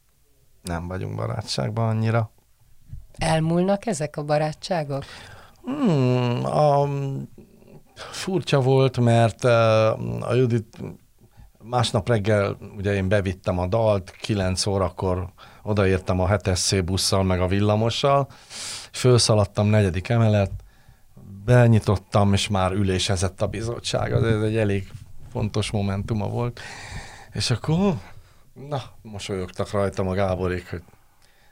[0.63, 2.31] nem vagyunk barátságban annyira.
[3.17, 5.03] Elmúlnak ezek a barátságok?
[5.63, 6.87] Hmm, a,
[7.95, 10.77] furcsa volt, mert uh, a Judit
[11.63, 15.29] másnap reggel ugye én bevittem a dalt, 9 órakor
[15.63, 18.27] odaértem a 7 busszal, meg a villamossal,
[18.91, 20.51] felszaladtam negyedik emelet,
[21.45, 24.11] benyitottam, és már ülésezett a bizottság.
[24.11, 24.91] Ez egy elég
[25.31, 26.59] fontos momentuma volt.
[27.31, 27.93] És akkor
[28.69, 30.81] Na, mosolyogtak rajtam a Gáborék, hogy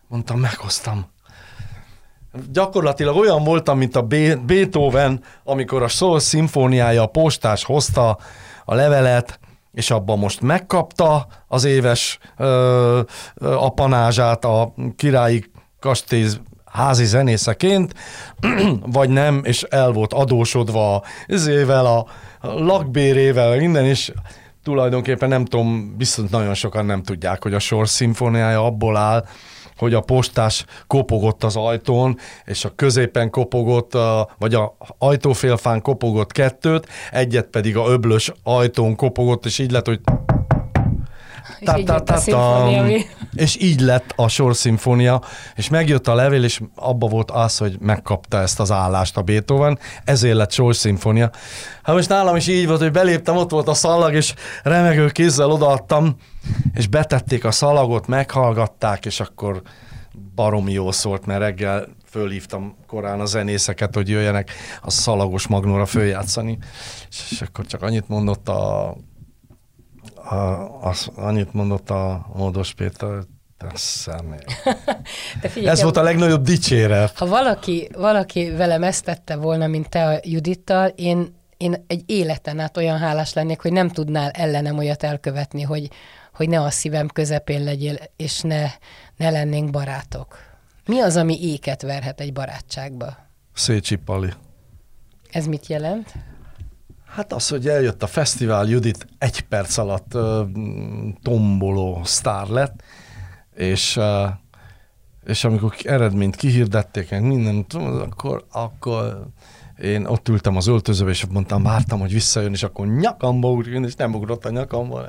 [0.08, 1.06] mondtam, meghoztam.
[2.52, 4.08] Gyakorlatilag olyan voltam, mint a
[4.46, 8.18] Beethoven, amikor a Soul szimfóniája a postás hozta
[8.66, 9.40] a levelet,
[9.74, 13.02] és abban most megkapta az éves ö,
[13.36, 15.44] ö, apanázsát a királyi
[15.80, 16.28] kastély
[16.66, 17.94] házi zenészeként,
[18.98, 22.06] vagy nem, és el volt adósodva az ével, a
[22.42, 24.12] lakbérével, minden, is
[24.64, 29.26] tulajdonképpen nem tudom, biztos nagyon sokan nem tudják, hogy a sor szimfóniája abból áll,
[29.82, 33.98] hogy a postás kopogott az ajtón, és a középen kopogott,
[34.38, 40.00] vagy a ajtófélfán kopogott kettőt, egyet pedig a öblös ajtón kopogott, és így lett, hogy
[41.62, 42.70] és, így lett a
[43.34, 45.22] és így lett a sorszimfónia,
[45.56, 49.80] és megjött a levél, és abba volt az, hogy megkapta ezt az állást a Beethoven,
[50.04, 51.32] ezért lett sorszimfónia.
[51.84, 55.52] Hát most nálam is így volt, hogy beléptem, ott volt a szalag, és remegő kézzel
[55.52, 56.16] odaadtam,
[56.74, 59.62] és betették a szalagot, meghallgatták, és akkor
[60.36, 66.58] baromi jó szólt, mert reggel fölhívtam korán a zenészeket, hogy jöjjenek a szalagos magnóra följátszani,
[67.10, 68.96] és akkor csak annyit mondott a
[70.24, 73.24] a, az, annyit mondott a Módos Péter,
[73.58, 74.40] te személy.
[75.42, 77.18] De figyelj, Ez volt a legnagyobb dicséret.
[77.18, 82.60] Ha valaki, valaki velem ezt tette volna, mint te a Judittal, én, én egy életen
[82.60, 85.90] át olyan hálás lennék, hogy nem tudnál ellenem olyat elkövetni, hogy,
[86.34, 88.66] hogy ne a szívem közepén legyél, és ne,
[89.18, 90.38] ne lennénk barátok.
[90.86, 93.18] Mi az, ami éket verhet egy barátságba?
[93.54, 94.30] Szécsi Pali.
[95.32, 96.14] Ez mit jelent?
[97.14, 100.48] Hát az, hogy eljött a fesztivál, Judit egy perc alatt uh,
[101.22, 102.84] tomboló sztár lett,
[103.56, 104.30] és, uh,
[105.26, 107.66] és amikor eredményt kihirdették, minden,
[108.02, 109.28] akkor, akkor
[109.82, 113.96] én ott ültem az öltözőbe, és mondtam, vártam, hogy visszajön, és akkor nyakamba ugrjon, és
[113.96, 115.06] nem ugrott a nyakamba,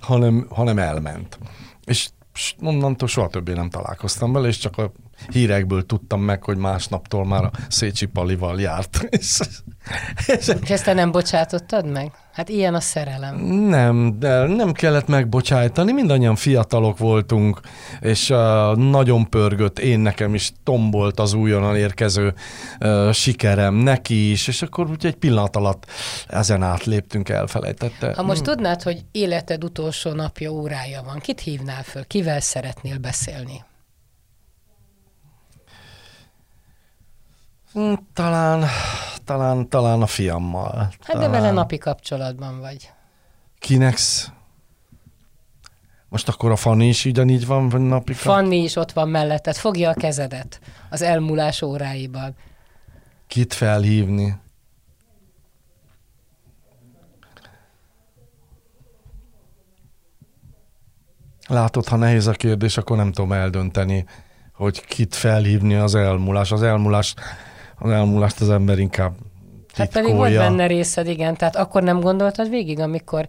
[0.00, 1.38] hanem, hanem elment.
[1.84, 2.08] És
[2.62, 4.92] onnantól soha többé nem találkoztam vele, és csak a
[5.28, 9.00] hírekből tudtam meg, hogy másnaptól már a Szécsi Palival járt.
[9.20, 9.40] És,
[10.26, 12.12] és, és ezt te nem bocsátottad meg?
[12.32, 13.36] Hát ilyen a szerelem.
[13.46, 17.60] Nem, de nem kellett megbocsájtani, mindannyian fiatalok voltunk,
[18.00, 22.34] és uh, nagyon pörgött, én nekem is tombolt az újonnan érkező
[22.80, 25.86] uh, sikerem, neki is, és akkor úgy egy pillanat alatt
[26.28, 28.12] ezen átléptünk, elfelejtette.
[28.16, 33.64] Ha most tudnád, hogy életed utolsó napja, órája van, kit hívnál föl, kivel szeretnél beszélni?
[38.12, 38.64] Talán,
[39.24, 40.90] talán, talán a fiammal.
[41.00, 42.90] Hát de vele napi kapcsolatban vagy.
[43.58, 43.98] Kinek?
[46.08, 49.94] Most akkor a Fanni is ugyanígy van, napi Fanni is ott van melletted, fogja a
[49.94, 52.34] kezedet az elmúlás óráiban.
[53.26, 54.36] Kit felhívni?
[61.48, 64.04] Látod, ha nehéz a kérdés, akkor nem tudom eldönteni,
[64.54, 66.52] hogy kit felhívni az elmúlás.
[66.52, 67.14] Az elmúlás
[67.80, 69.74] az elmúlást az ember inkább titkolja.
[69.76, 71.36] Hát pedig volt benne részed, igen.
[71.36, 73.26] Tehát akkor nem gondoltad végig, amikor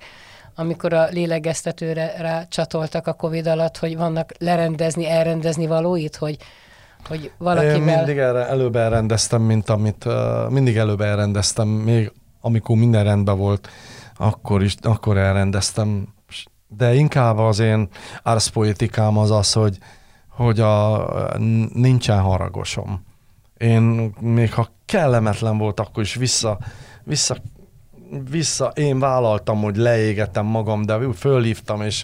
[0.55, 6.37] amikor a lélegeztetőre rá csatoltak a Covid alatt, hogy vannak lerendezni, elrendezni valóit, hogy,
[7.07, 7.75] hogy valakivel...
[7.75, 12.11] Én mindig erre, előbb elrendeztem, mint amit uh, mindig előbb elrendeztem, még
[12.41, 13.69] amikor minden rendben volt,
[14.17, 16.07] akkor is, akkor elrendeztem.
[16.67, 17.87] De inkább az én
[18.23, 19.77] árszpoetikám az az, hogy,
[20.29, 21.07] hogy a,
[21.73, 23.05] nincsen haragosom
[23.62, 26.58] én még ha kellemetlen volt, akkor is vissza,
[27.04, 27.38] vissza,
[28.30, 32.04] vissza én vállaltam, hogy leégetem magam, de fölhívtam, és,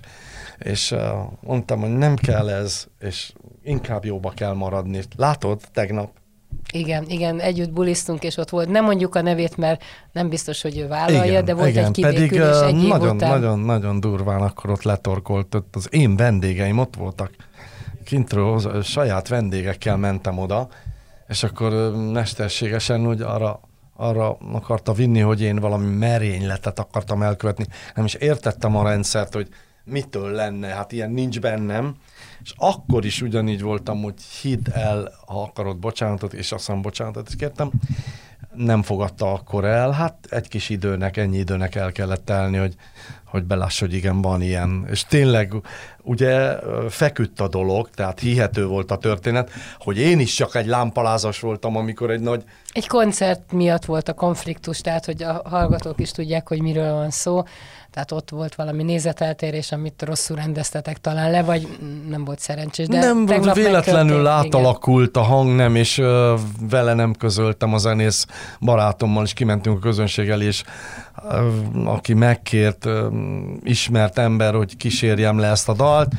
[0.58, 0.96] és
[1.41, 5.02] mondtam, hogy nem kell ez, és inkább jóba kell maradni.
[5.15, 6.10] Látod, tegnap?
[6.74, 8.70] Igen, igen, együtt bulisztunk, és ott volt.
[8.70, 11.91] Nem mondjuk a nevét, mert nem biztos, hogy ő vállalja, igen, de volt igen, egy
[11.91, 13.30] kibékülés pedig, egy nagyon, után.
[13.30, 17.32] nagyon, nagyon durván akkor ott letorkolt, ott az én vendégeim ott voltak.
[18.04, 20.67] Kintről saját vendégekkel mentem oda,
[21.28, 23.60] és akkor mesterségesen úgy arra,
[23.96, 27.66] arra akarta vinni, hogy én valami merényletet akartam elkövetni.
[27.96, 29.50] Nem is értettem a rendszert, hogy
[29.84, 31.96] mitől lenne, hát ilyen nincs bennem.
[32.44, 37.36] És akkor is ugyanígy voltam, hogy hidd el, ha akarod bocsánatot, és aztán bocsánatot is
[37.36, 37.72] kértem.
[38.54, 42.76] Nem fogadta akkor el, hát egy kis időnek, ennyi időnek el kellett telni, hogy,
[43.26, 44.88] hogy beláss, hogy igen, van ilyen.
[44.89, 45.54] És tényleg
[46.04, 46.56] ugye
[46.89, 51.76] feküdt a dolog, tehát hihető volt a történet, hogy én is csak egy lámpalázas voltam,
[51.76, 52.43] amikor egy nagy...
[52.72, 57.10] Egy koncert miatt volt a konfliktus, tehát hogy a hallgatók is tudják, hogy miről van
[57.10, 57.43] szó.
[57.98, 61.78] Tehát ott volt valami nézeteltérés, amit rosszul rendeztetek talán le, vagy
[62.10, 62.88] nem volt szerencsés.
[62.88, 65.24] De nem volt, véletlenül átalakult igen.
[65.24, 66.36] a hang, nem, és ö,
[66.70, 68.26] vele nem közöltem a zenész
[68.60, 70.63] barátommal, és kimentünk a közönség elé, és
[71.30, 71.48] ö,
[71.86, 73.07] aki megkért, ö,
[73.63, 76.12] ismert ember, hogy kísérjem le ezt a dalt,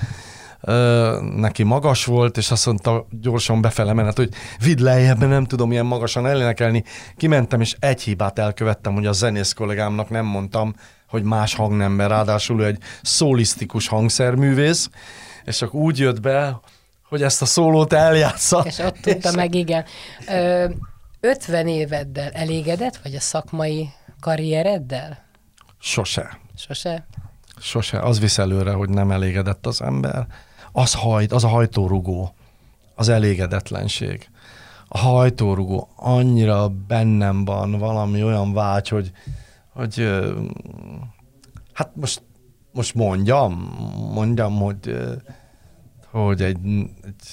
[0.60, 4.28] ö, neki magas volt, és azt mondta gyorsan befele menet, hogy
[4.64, 6.84] vidd lejjebb, nem tudom ilyen magasan elénekelni.
[7.16, 10.74] Kimentem, és egy hibát elkövettem, hogy a zenész kollégámnak nem mondtam,
[11.08, 14.90] hogy más hangnemben, ráadásul egy szólisztikus hangszerművész,
[15.44, 16.60] és csak úgy jött be,
[17.08, 18.62] hogy ezt a szólót eljátsza.
[18.66, 19.34] És ott tudta és...
[19.34, 19.84] meg, igen.
[20.28, 20.68] Ö,
[21.20, 23.88] 50 éveddel elégedett vagy a szakmai
[24.20, 25.24] karriereddel?
[25.78, 26.38] Sose.
[26.58, 27.06] Sose?
[27.58, 28.00] Sose.
[28.00, 30.26] Az visz előre, hogy nem elégedett az ember.
[30.72, 32.34] Az hajt, az a hajtórugó,
[32.94, 34.30] az elégedetlenség.
[34.88, 39.12] A hajtórugó annyira bennem van valami olyan vágy, hogy
[39.78, 40.08] hogy
[41.72, 42.22] hát most,
[42.72, 43.52] most mondjam,
[44.12, 44.96] mondjam, hogy,
[46.10, 46.58] hogy egy,
[47.02, 47.28] egy,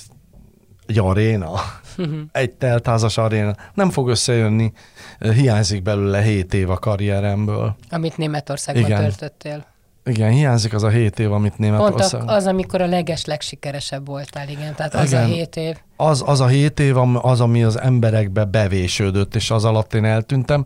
[0.85, 1.51] egy aréna,
[2.31, 4.71] egy teltházas aréna nem fog összejönni,
[5.19, 7.75] hiányzik belőle 7 év a karrieremből.
[7.89, 9.01] Amit Németországban Igen.
[9.01, 9.65] töltöttél.
[10.05, 12.19] Igen, hiányzik az a hét év, amit Németország...
[12.19, 14.75] Pont az, amikor a leges, legsikeresebb voltál, igen.
[14.75, 15.77] Tehát az igen, a hét év.
[15.95, 20.65] Az, az a hét év, az, ami az emberekbe bevésődött, és az alatt én eltűntem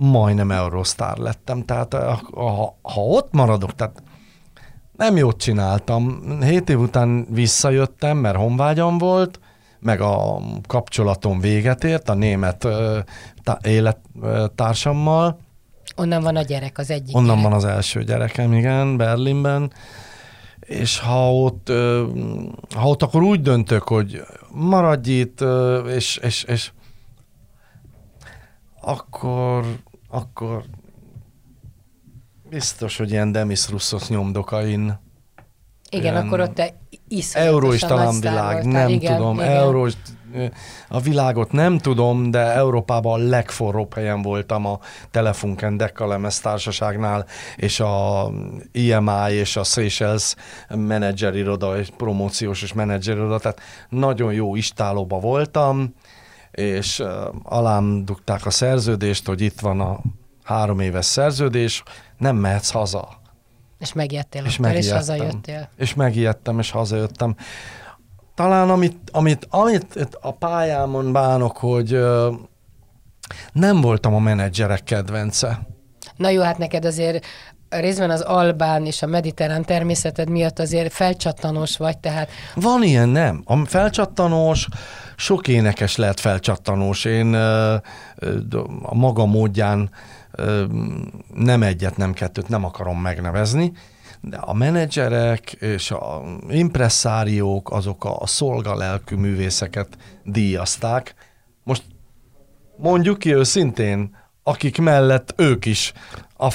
[0.00, 4.02] majdnem Eurostar lettem, tehát eh, ha, ha ott maradok, tehát
[5.00, 6.22] nem jót csináltam.
[6.40, 9.40] Hét év után visszajöttem, mert honvágyam volt,
[9.78, 12.66] meg a kapcsolatom véget ért a német
[13.42, 15.38] tá- élettársammal.
[15.96, 17.50] Onnan van a gyerek, az egyik Onnan gyerek.
[17.50, 19.72] van az első gyerekem, igen, Berlinben.
[20.60, 21.72] És ha ott,
[22.74, 25.44] ha ott akkor úgy döntök, hogy maradj itt,
[25.94, 26.72] és, és, és
[28.80, 29.64] akkor
[30.08, 30.64] akkor
[32.50, 35.00] biztos, hogy ilyen Demis Russos nyomdokain.
[35.90, 36.74] Igen, akkor ott te
[37.32, 39.48] Euró is talán világ, nem igen, tudom, igen.
[39.48, 39.88] euró
[40.88, 44.78] a világot nem tudom, de Európában a legforróbb helyen voltam a
[45.10, 47.26] Telefunken Dekkalemez társaságnál,
[47.56, 48.26] és a
[48.72, 50.34] EMI és a Seychelles
[50.68, 55.94] menedzser iroda, és promóciós és menedzser iroda, tehát nagyon jó istálóba voltam,
[56.50, 57.02] és
[57.42, 60.00] alám dugták a szerződést, hogy itt van a
[60.44, 61.82] három éves szerződés,
[62.20, 63.08] nem mehetsz haza.
[63.78, 65.68] És megijedtél, és, és hazajöttél.
[65.76, 67.36] És megijedtem, és hazajöttem.
[68.34, 72.00] Talán amit, amit, amit a pályámon bánok, hogy
[73.52, 75.66] nem voltam a menedzserek kedvence.
[76.16, 77.26] Na jó, hát neked azért
[77.68, 82.28] részben az albán és a mediterrán természeted miatt azért felcsattanós vagy, tehát...
[82.54, 83.42] Van ilyen, nem.
[83.44, 84.68] A felcsattanós,
[85.20, 87.04] sok énekes lehet felcsattanós.
[87.04, 87.34] Én
[88.82, 89.90] a maga módján
[91.34, 93.72] nem egyet, nem kettőt nem akarom megnevezni,
[94.20, 101.14] de a menedzserek és a impresszáriók azok a szolgalelkű művészeket díjazták.
[101.62, 101.82] Most
[102.76, 105.92] mondjuk ki őszintén, akik mellett ők is
[106.36, 106.52] a,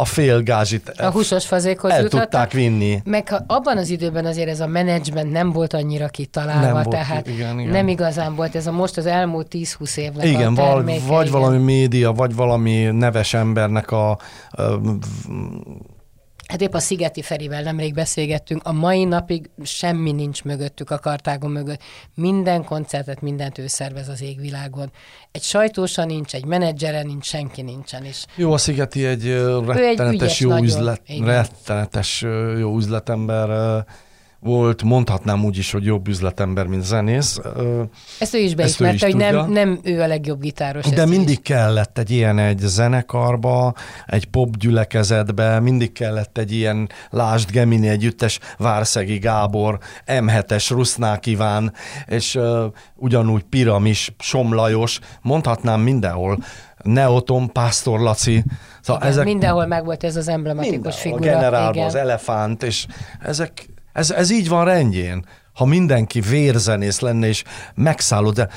[0.00, 3.00] a fél gázsit a húsos fazékhoz el jutottak, tudták vinni.
[3.04, 7.26] Meg ha abban az időben azért ez a menedzsment nem volt annyira kitalálva, nem tehát
[7.26, 7.72] volt, igen, igen.
[7.72, 11.40] nem igazán volt ez a most az elmúlt 10-20 évnek igen, a terméke, vagy igen.
[11.40, 14.18] valami média, vagy valami neves embernek a, a
[16.50, 21.50] Hát épp a Szigeti Ferivel nemrég beszélgettünk, a mai napig semmi nincs mögöttük a kartágon
[21.50, 21.80] mögött.
[22.14, 24.92] Minden koncertet, mindent ő szervez az égvilágon.
[25.32, 28.24] Egy sajtósa nincs, egy menedzsere nincs, senki nincsen is.
[28.36, 29.24] Jó, a Szigeti egy
[29.66, 32.20] rettenetes egy jó üzlet, rettenetes
[32.58, 33.84] jó üzletember
[34.40, 37.40] volt, mondhatnám úgy is, hogy jobb üzletember, mint zenész.
[38.18, 40.86] Ezt ő is beismerte, hogy nem, nem ő a legjobb gitáros.
[40.86, 41.40] De mindig is.
[41.42, 43.74] kellett egy ilyen egy zenekarba,
[44.06, 51.72] egy pop gyülekezetbe, mindig kellett egy ilyen Lásd Gemini együttes, Várszegi Gábor, M7-es Rusznák Iván,
[52.06, 52.64] és uh,
[52.96, 56.38] ugyanúgy Piramis, Somlajos, mondhatnám mindenhol,
[56.82, 58.44] Neoton, Pásztor Laci.
[58.80, 61.30] Szóval igen, ezek, mindenhol megvolt ez az emblematikus mindenhol, figura.
[61.30, 62.86] A generálban az elefánt, és
[63.20, 65.24] ezek ez, ez így van rendjén.
[65.54, 68.48] Ha mindenki vérzenész lenne és megszállod, de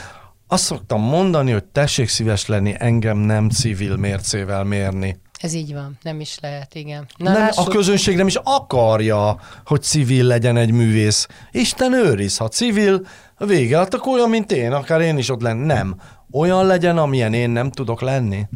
[0.47, 5.21] azt szoktam mondani, hogy tessék szíves lenni, engem nem civil mércével mérni.
[5.39, 7.07] Ez így van, nem is lehet, igen.
[7.17, 7.67] Na, nem, lássuk.
[7.67, 11.27] A közönség nem is akarja, hogy civil legyen egy művész.
[11.51, 13.05] Isten őriz, ha civil,
[13.37, 15.65] vége, hát akkor olyan, mint én, akár én is ott lenni.
[15.65, 15.95] Nem.
[16.31, 18.47] Olyan legyen, amilyen én nem tudok lenni.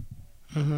[0.55, 0.77] Uh-huh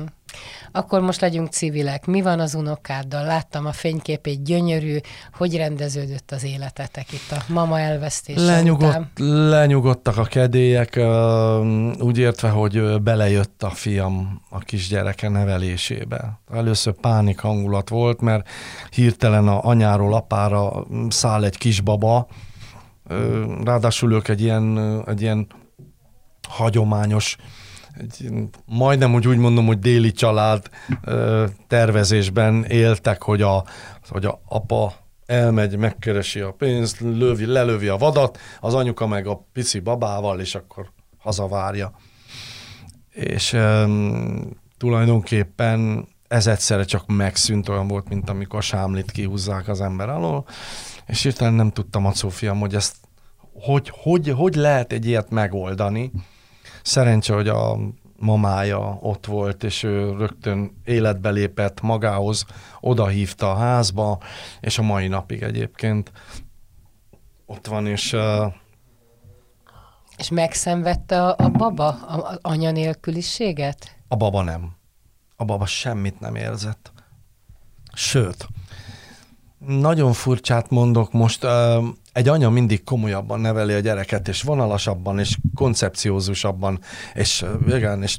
[0.72, 2.06] akkor most legyünk civilek.
[2.06, 3.26] Mi van az unokáddal?
[3.26, 4.98] Láttam a fényképét, gyönyörű.
[5.34, 9.12] Hogy rendeződött az életetek itt a mama elvesztése Lenyugodt, után?
[9.50, 11.00] Lenyugodtak a kedélyek,
[12.00, 16.40] úgy értve, hogy belejött a fiam a kisgyereke nevelésébe.
[16.54, 18.50] Először pánik hangulat volt, mert
[18.90, 22.28] hirtelen a anyáról apára száll egy kisbaba,
[23.64, 25.48] ráadásul ők egy ilyen, egy ilyen
[26.50, 27.38] hagyományos
[28.00, 28.32] egy,
[28.66, 30.70] majdnem úgy, úgy mondom, hogy déli család
[31.04, 33.64] ö, tervezésben éltek, hogy a,
[34.10, 34.94] hogy a apa
[35.26, 40.56] elmegy, megkeresi a pénzt, lövi, lelövi a vadat, az anyuka meg a pici babával, és
[40.56, 41.92] akkor hazavárja.
[43.10, 43.84] És ö,
[44.78, 50.46] tulajdonképpen ez egyszerre csak megszűnt, olyan volt, mint amikor a sámlit kihúzzák az ember alól,
[51.06, 52.96] és hirtelen nem tudtam a Szófiam, hogy ezt
[53.54, 56.12] hogy, hogy, hogy lehet egy ilyet megoldani,
[56.90, 57.78] Szerencse, hogy a
[58.18, 62.46] mamája ott volt, és ő rögtön életbe lépett magához,
[62.80, 64.20] oda hívta a házba,
[64.60, 66.12] és a mai napig egyébként
[67.46, 68.14] ott van, és...
[68.14, 68.54] Uh,
[70.18, 73.98] és megszenvedte a, a baba az anya nélküliséget?
[74.08, 74.76] A baba nem.
[75.36, 76.92] A baba semmit nem érzett.
[77.94, 78.48] Sőt,
[79.68, 81.48] nagyon furcsát mondok most,
[82.14, 86.80] egy anya mindig komolyabban neveli a gyereket, és vonalasabban, és koncepciózusabban,
[87.14, 88.18] és igen, és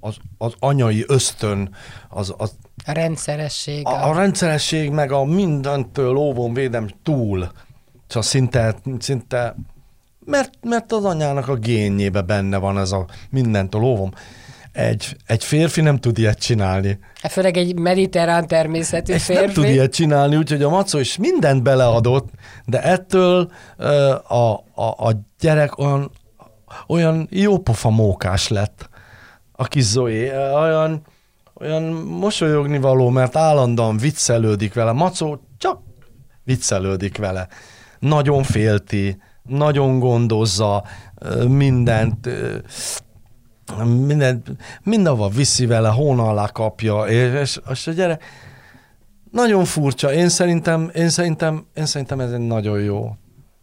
[0.00, 1.74] az, az anyai ösztön,
[2.08, 2.52] az, az
[2.84, 3.86] a rendszeresség.
[3.86, 7.50] A, a rendszeresség, meg a mindentől óvon védem túl.
[8.06, 9.56] Csak szinte, szinte
[10.24, 14.10] mert, mert az anyának a génjébe benne van ez a mindentől óvom
[14.72, 16.98] egy, egy férfi nem tud ilyet csinálni.
[17.22, 19.44] Hát főleg egy mediterrán természetű Ezt férfi.
[19.44, 22.28] nem tud ilyet csinálni, úgyhogy a Macó is mindent beleadott,
[22.64, 23.50] de ettől
[24.28, 24.34] a,
[24.74, 26.10] a, a gyerek olyan,
[26.86, 28.88] olyan jópofa mókás lett.
[29.52, 31.02] A kis Zoé, olyan,
[31.54, 34.92] olyan mosolyogni való, mert állandóan viccelődik vele.
[34.92, 35.80] Macó csak
[36.44, 37.48] viccelődik vele.
[37.98, 40.84] Nagyon félti, nagyon gondozza
[41.48, 42.28] mindent,
[43.84, 44.42] minden,
[44.82, 48.22] mindenhova viszi vele, hóna alá kapja, és, és a gyerek
[49.30, 50.12] nagyon furcsa.
[50.12, 53.10] Én szerintem, én szerintem, én szerintem ez egy nagyon jó.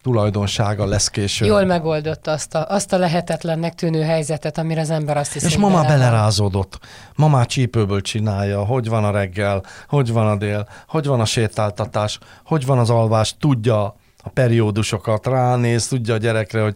[0.02, 1.48] tulajdonsága lesz később.
[1.48, 5.56] Jól megoldott azt a, azt a lehetetlennek tűnő helyzetet, amire az ember azt hiszi, És
[5.56, 6.78] ma már belerázódott.
[7.14, 11.24] Ma már csípőből csinálja, hogy van a reggel, hogy van a dél, hogy van a
[11.24, 16.74] sétáltatás, hogy van az alvás, tudja a periódusokat, ránéz, tudja a gyerekre, hogy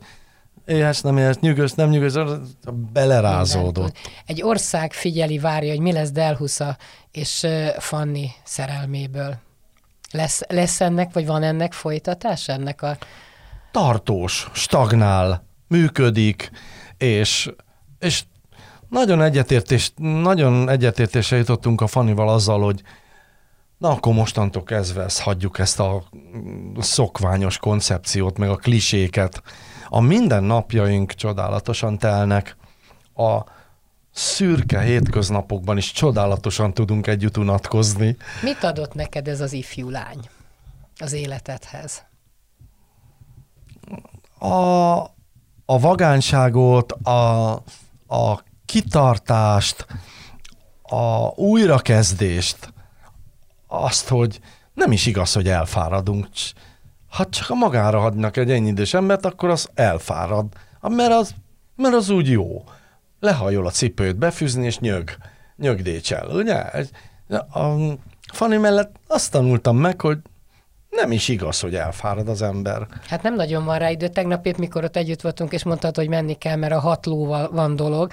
[0.66, 2.40] éhes, nem éhes, nyugodt, nem nyugodt,
[2.92, 3.96] belerázódott.
[4.26, 6.76] Egy ország figyeli, várja, hogy mi lesz Delhusza
[7.10, 7.46] és
[7.78, 9.36] Fanni szerelméből.
[10.10, 12.96] Lesz, lesz ennek, vagy van ennek folytatás ennek a...
[13.70, 16.50] Tartós, stagnál, működik,
[16.98, 17.50] és,
[17.98, 18.22] és
[18.88, 22.82] nagyon egyetértés, nagyon egyetértésre jutottunk a Fanival azzal, hogy
[23.78, 26.04] na akkor mostantól kezdve ezt hagyjuk ezt a
[26.78, 29.42] szokványos koncepciót, meg a kliséket.
[29.94, 32.56] A mindennapjaink csodálatosan telnek,
[33.14, 33.40] a
[34.12, 38.16] szürke hétköznapokban is csodálatosan tudunk együtt unatkozni.
[38.42, 40.18] Mit adott neked ez az ifjú lány
[40.98, 42.04] az életedhez?
[44.38, 45.00] A,
[45.64, 47.52] a vagánságot, a,
[48.06, 49.86] a kitartást,
[50.82, 52.72] a újrakezdést,
[53.66, 54.40] azt, hogy
[54.74, 56.28] nem is igaz, hogy elfáradunk.
[57.12, 60.46] Ha csak a magára hagynak egy ennyi idős embert, akkor az elfárad.
[60.80, 61.34] Mert az,
[61.76, 62.64] mert az úgy jó
[63.20, 65.10] lehajol a cipőt befűzni, és nyög,
[65.56, 66.64] nyögdécsel, ugye?
[67.52, 67.76] A
[68.32, 70.18] Fanny mellett azt tanultam meg, hogy
[70.90, 72.86] nem is igaz, hogy elfárad az ember.
[73.08, 74.08] Hát nem nagyon van rá idő.
[74.08, 77.50] Tegnap épp, mikor ott együtt voltunk, és mondtad, hogy menni kell, mert a hat lóval
[77.50, 78.12] van dolog.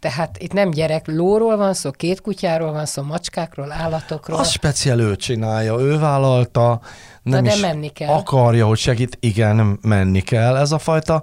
[0.00, 4.38] Tehát itt nem gyerek lóról van szó, két kutyáról van szó, macskákról, állatokról.
[4.38, 6.80] Az speciál ő csinálja, ő vállalta,
[7.22, 8.08] nem de is menni kell.
[8.08, 10.56] akarja, hogy segít, igen, menni kell.
[10.56, 11.22] Ez a fajta,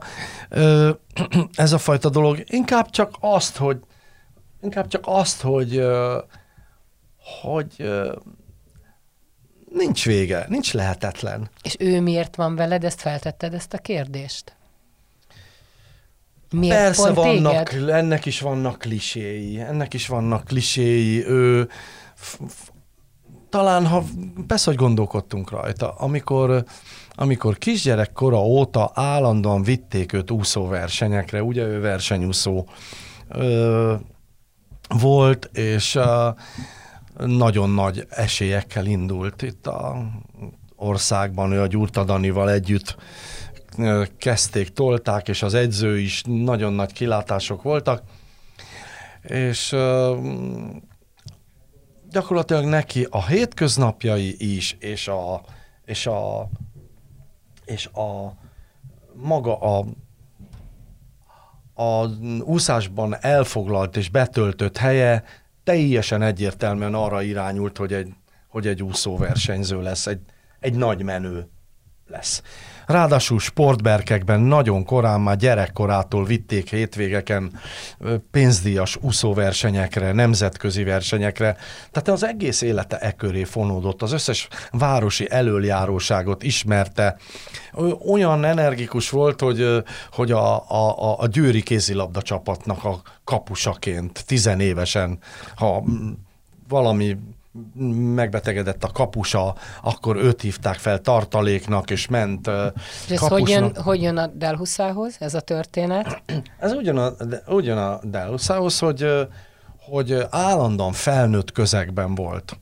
[0.49, 0.89] ö,
[1.55, 2.43] ez a fajta dolog.
[2.45, 3.79] Inkább csak azt, hogy
[4.61, 6.17] inkább csak azt, hogy ö,
[7.41, 8.15] hogy ö,
[9.71, 11.49] nincs vége, nincs lehetetlen.
[11.61, 12.83] És ő miért van veled?
[12.83, 14.56] Ezt feltetted ezt a kérdést?
[16.51, 17.89] Miért Persze vannak, téged?
[17.89, 21.69] ennek is vannak kliséi, ennek is vannak kliséi, ő,
[22.15, 22.69] f, f,
[23.49, 24.03] talán, ha
[24.47, 26.63] persze, hogy gondolkodtunk rajta, amikor,
[27.15, 32.67] amikor kisgyerekkora óta állandóan vitték őt úszóversenyekre, ugye ő versenyúszó
[33.29, 33.93] ö,
[34.87, 36.29] volt, és ö,
[37.25, 39.97] nagyon nagy esélyekkel indult itt a
[40.75, 42.95] országban, ő a Gyurta Danival együtt
[44.17, 48.01] kezdték, tolták, és az edző is nagyon nagy kilátások voltak,
[49.21, 49.75] és
[52.09, 55.41] gyakorlatilag neki a hétköznapjai is, és a,
[55.85, 56.49] és a,
[57.65, 58.33] és a
[59.13, 59.85] maga a,
[61.73, 62.07] a
[62.41, 65.23] úszásban elfoglalt és betöltött helye
[65.63, 68.13] teljesen egyértelműen arra irányult, hogy egy,
[68.47, 70.19] hogy egy úszóversenyző lesz, egy,
[70.59, 71.49] egy nagy menő
[72.07, 72.41] lesz.
[72.87, 77.59] Ráadásul sportberkekben nagyon korán, már gyerekkorától vitték hétvégeken
[78.31, 81.57] pénzdíjas úszóversenyekre, nemzetközi versenyekre.
[81.91, 87.17] Tehát az egész élete e köré fonódott, az összes városi elöljáróságot ismerte.
[88.09, 95.19] Olyan energikus volt, hogy, hogy a, a, a győri kézilabda csapatnak a kapusaként tizenévesen,
[95.55, 95.83] ha
[96.67, 97.17] valami
[98.15, 102.49] megbetegedett a kapusa, akkor őt hívták fel tartaléknak, és ment
[103.05, 106.21] És ez hogy jön, hogy jön a Delhuszához, ez a történet?
[106.59, 107.11] Ez ugyan a,
[107.47, 109.05] ugyan a Delhuszához, hogy,
[109.79, 112.59] hogy állandóan felnőtt közegben volt.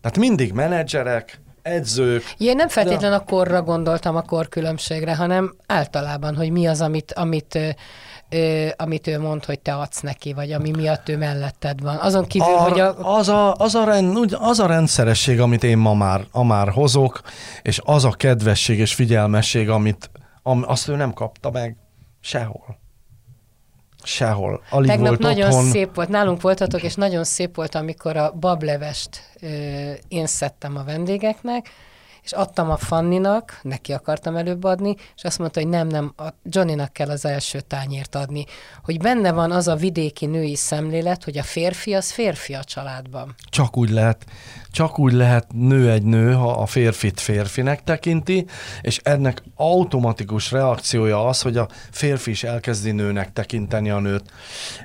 [0.00, 2.22] Tehát mindig menedzserek, edzők.
[2.36, 3.24] Én nem feltétlenül de...
[3.24, 7.58] a korra gondoltam, a korkülönbségre, hanem általában, hogy mi az, amit, amit
[8.28, 11.96] ö, amit ő mond, hogy te adsz neki, vagy ami miatt ő melletted van.
[11.96, 13.16] Azon kívül, a, hogy a...
[13.16, 17.20] Az a, az, a rend, az a rendszeresség, amit én ma már, a már hozok,
[17.62, 20.10] és az a kedvesség és figyelmesség, amit
[20.42, 21.76] am, azt ő nem kapta meg
[22.20, 22.78] sehol.
[24.02, 24.62] Sehol.
[24.70, 25.64] Alig Tegnap volt nagyon otthon.
[25.64, 29.46] szép volt, nálunk voltatok, és nagyon szép volt, amikor a bablevest ö,
[30.08, 31.68] én szedtem a vendégeknek,
[32.26, 36.28] és adtam a Fanninak, neki akartam előbb adni, és azt mondta, hogy nem, nem, a
[36.42, 38.44] Johnnynak kell az első tányért adni.
[38.82, 43.34] Hogy benne van az a vidéki női szemlélet, hogy a férfi az férfi a családban.
[43.50, 44.24] Csak úgy lehet,
[44.76, 48.46] csak úgy lehet nő egy nő, ha a férfit férfinek tekinti,
[48.80, 54.30] és ennek automatikus reakciója az, hogy a férfi is elkezdi nőnek tekinteni a nőt.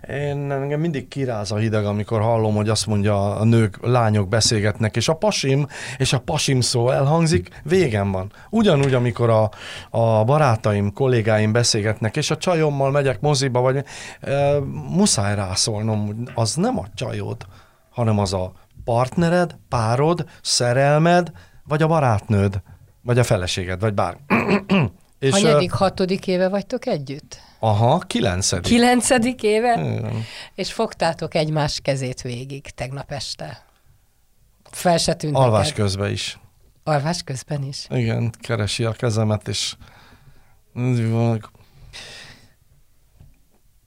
[0.10, 4.96] Én engem mindig kiráz a hideg, amikor hallom, hogy azt mondja a nők, lányok beszélgetnek,
[4.96, 5.68] és a pasim,
[5.98, 8.32] és a pasim szó elhangzik, végem van.
[8.50, 9.52] Ugyanúgy, amikor a,
[9.90, 13.84] a barátaim, kollégáim beszélgetnek, és a csajommal megyek moziba, vagy
[14.22, 17.46] e, muszáj rászólnom, az nem a csajod,
[17.90, 18.52] hanem az a
[18.84, 21.32] partnered, párod, szerelmed,
[21.64, 22.62] vagy a barátnőd,
[23.02, 24.18] vagy a feleséged, vagy bár.
[25.20, 27.40] És, Hanyadik, hatodik éve vagytok együtt?
[27.60, 28.72] Aha, kilencedik.
[28.72, 29.74] Kilencedik éve?
[29.74, 30.24] Igen.
[30.56, 33.66] És fogtátok egymás kezét végig tegnap este.
[34.72, 35.84] Fel se tűnt Alvás neked.
[35.84, 36.40] közben is.
[36.84, 37.86] Alvás közben is.
[37.90, 39.76] Igen, keresi a kezemet, és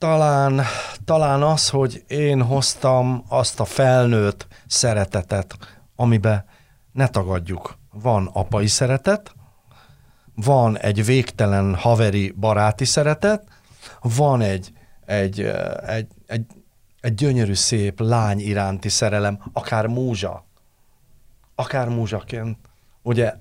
[0.05, 0.61] talán,
[1.05, 5.57] talán az, hogy én hoztam azt a felnőtt szeretetet,
[5.96, 6.44] amiben
[6.92, 9.34] ne tagadjuk, van apai szeretet,
[10.34, 13.44] van egy végtelen haveri baráti szeretet,
[14.00, 14.72] van egy,
[15.05, 15.40] egy,
[15.86, 16.46] egy, egy,
[17.00, 20.44] egy gyönyörű szép lány iránti szerelem, akár múzsa,
[21.55, 22.59] akár múzsaként.
[23.02, 23.34] Ugye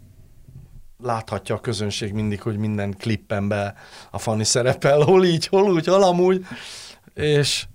[1.04, 3.74] láthatja a közönség mindig, hogy minden klippemben
[4.12, 6.45] a Fanny szerepel, hol így, hol úgy, hol amúgy,
[7.14, 7.66] és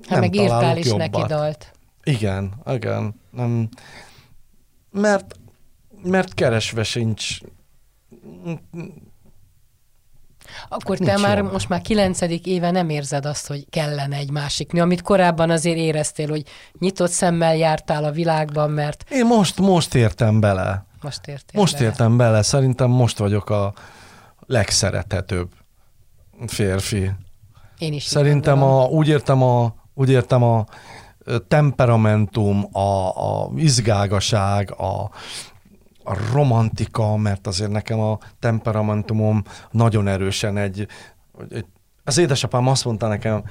[0.00, 1.10] Hát nem meg írtál is jobbat.
[1.10, 1.72] neki dalt.
[2.02, 3.20] Igen, igen.
[3.30, 3.68] Nem,
[4.90, 5.34] mert,
[6.02, 7.38] mert keresve sincs.
[10.68, 11.52] Akkor te Nincs már jobb.
[11.52, 15.76] most már kilencedik éve nem érzed azt, hogy kellene egy másik nő, amit korábban azért
[15.76, 16.42] éreztél, hogy
[16.78, 20.86] nyitott szemmel jártál a világban, mert Én most, most értem bele.
[21.02, 21.84] Most értél Most bele.
[21.84, 22.42] értem bele.
[22.42, 23.74] Szerintem most vagyok a
[24.46, 25.50] legszerethetőbb
[26.46, 27.10] férfi.
[27.78, 30.64] Én is Szerintem a, úgy értem a, úgy értem a
[31.48, 35.10] temperamentum, a, a izgágaság, a,
[36.04, 40.86] a romantika, mert azért nekem a temperamentumom nagyon erősen egy,
[41.50, 41.66] egy
[42.04, 43.42] az édesapám azt mondta nekem,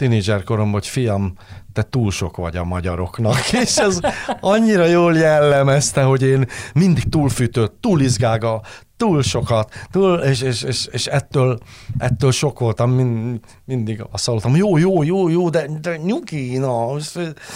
[0.00, 1.32] ö, tinédzser koromban, hogy fiam,
[1.72, 3.98] te túl sok vagy a magyaroknak, és ez
[4.40, 8.60] annyira jól jellemezte, hogy én mindig túlfűtött, túl izgága,
[8.96, 11.58] túl sokat, túl, és, és, és, és ettől,
[11.98, 16.96] ettől sok voltam, mind, mindig azt hallottam, jó, jó, jó, jó, de, de nyugi, na.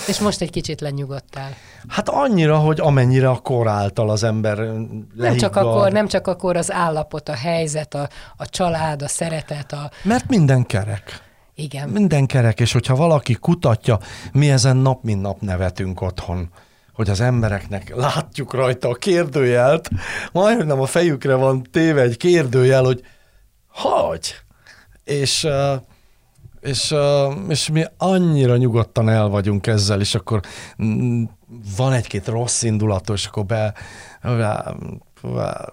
[0.08, 1.50] És most egy kicsit lenyugodtál.
[1.88, 5.40] Hát annyira, hogy amennyire a kor által az ember Nem lehiggad.
[5.40, 9.90] csak, akkor, nem csak akkor az állapot, a helyzet, a, a család, a szeretet, a...
[10.02, 11.22] Mert minden kerek.
[11.54, 11.88] Igen.
[11.88, 13.98] Minden kerek, és hogyha valaki kutatja,
[14.32, 16.48] mi ezen nap mint nap nevetünk otthon,
[16.92, 19.90] hogy az embereknek látjuk rajta a kérdőjelt,
[20.32, 23.02] majdnem a fejükre van téve egy kérdőjel, hogy
[23.68, 24.34] hogy?
[25.04, 25.46] És,
[26.60, 26.94] és,
[27.48, 30.40] és mi annyira nyugodtan el vagyunk ezzel, és akkor
[30.82, 31.24] mm,
[31.76, 33.74] van egy-két rossz indulatos, és akkor be,
[34.22, 34.74] be,
[35.22, 35.72] be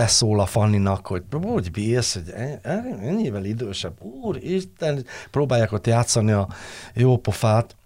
[0.00, 5.86] beszól a Fanninak, hogy hogy bírsz, hogy en- en- ennyivel idősebb, úr, Isten, próbálják ott
[5.86, 6.48] játszani a
[6.94, 7.76] jó pofát,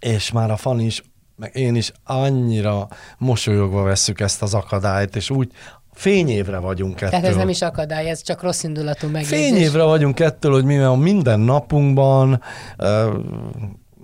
[0.00, 1.02] és már a Fanni is,
[1.36, 2.88] meg én is annyira
[3.18, 5.52] mosolyogva vesszük ezt az akadályt, és úgy
[5.92, 7.10] fényévre vagyunk ettől.
[7.10, 9.38] Tehát ez nem is akadály, ez csak rossz indulatú megjegyzés.
[9.38, 12.42] Fényévre vagyunk ettől, hogy mi minden napunkban,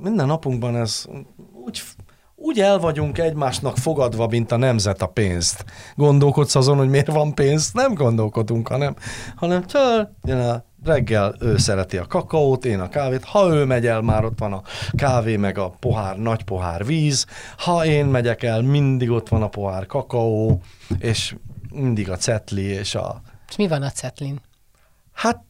[0.02, 1.04] minden napunkban ez
[1.64, 1.82] úgy,
[2.42, 5.64] úgy el vagyunk egymásnak fogadva, mint a nemzet a pénzt.
[5.94, 7.70] Gondolkodsz azon, hogy miért van pénz?
[7.72, 8.96] Nem gondolkodunk, hanem,
[9.36, 13.24] hanem től, jön a reggel ő szereti a kakaót, én a kávét.
[13.24, 14.62] Ha ő megy el, már ott van a
[14.92, 17.26] kávé, meg a pohár, nagy pohár víz.
[17.56, 20.60] Ha én megyek el, mindig ott van a pohár kakaó,
[20.98, 21.34] és
[21.72, 24.40] mindig a cetli, és a, És mi van a cetlin?
[25.12, 25.44] Hát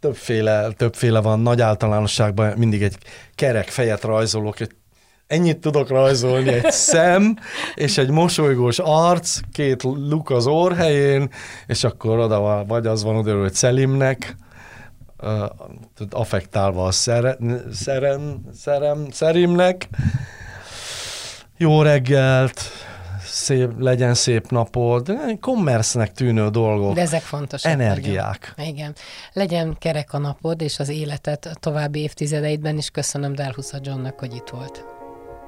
[0.00, 2.96] többféle, többféle van, nagy általánosságban mindig egy
[3.34, 4.74] kerek fejet rajzolok, egy
[5.32, 7.36] ennyit tudok rajzolni, egy szem,
[7.74, 11.30] és egy mosolygós arc, két luk az orrhelyén,
[11.66, 14.36] és akkor oda vagy az van oda, hogy Szelimnek,
[15.22, 15.50] uh,
[16.10, 17.36] affektálva a szere,
[17.72, 19.88] szerem, szerem, szerimnek.
[21.56, 22.60] Jó reggelt,
[23.24, 26.94] szép, legyen szép napod, kommersznek tűnő dolgok.
[26.94, 27.72] De ezek fontosak.
[27.72, 28.52] Energiák.
[28.56, 28.72] nagyon.
[28.72, 28.94] Igen.
[29.32, 34.34] Legyen kerek a napod, és az életet a további évtizedeidben is köszönöm Delhusza Johnnak, hogy
[34.34, 34.91] itt volt.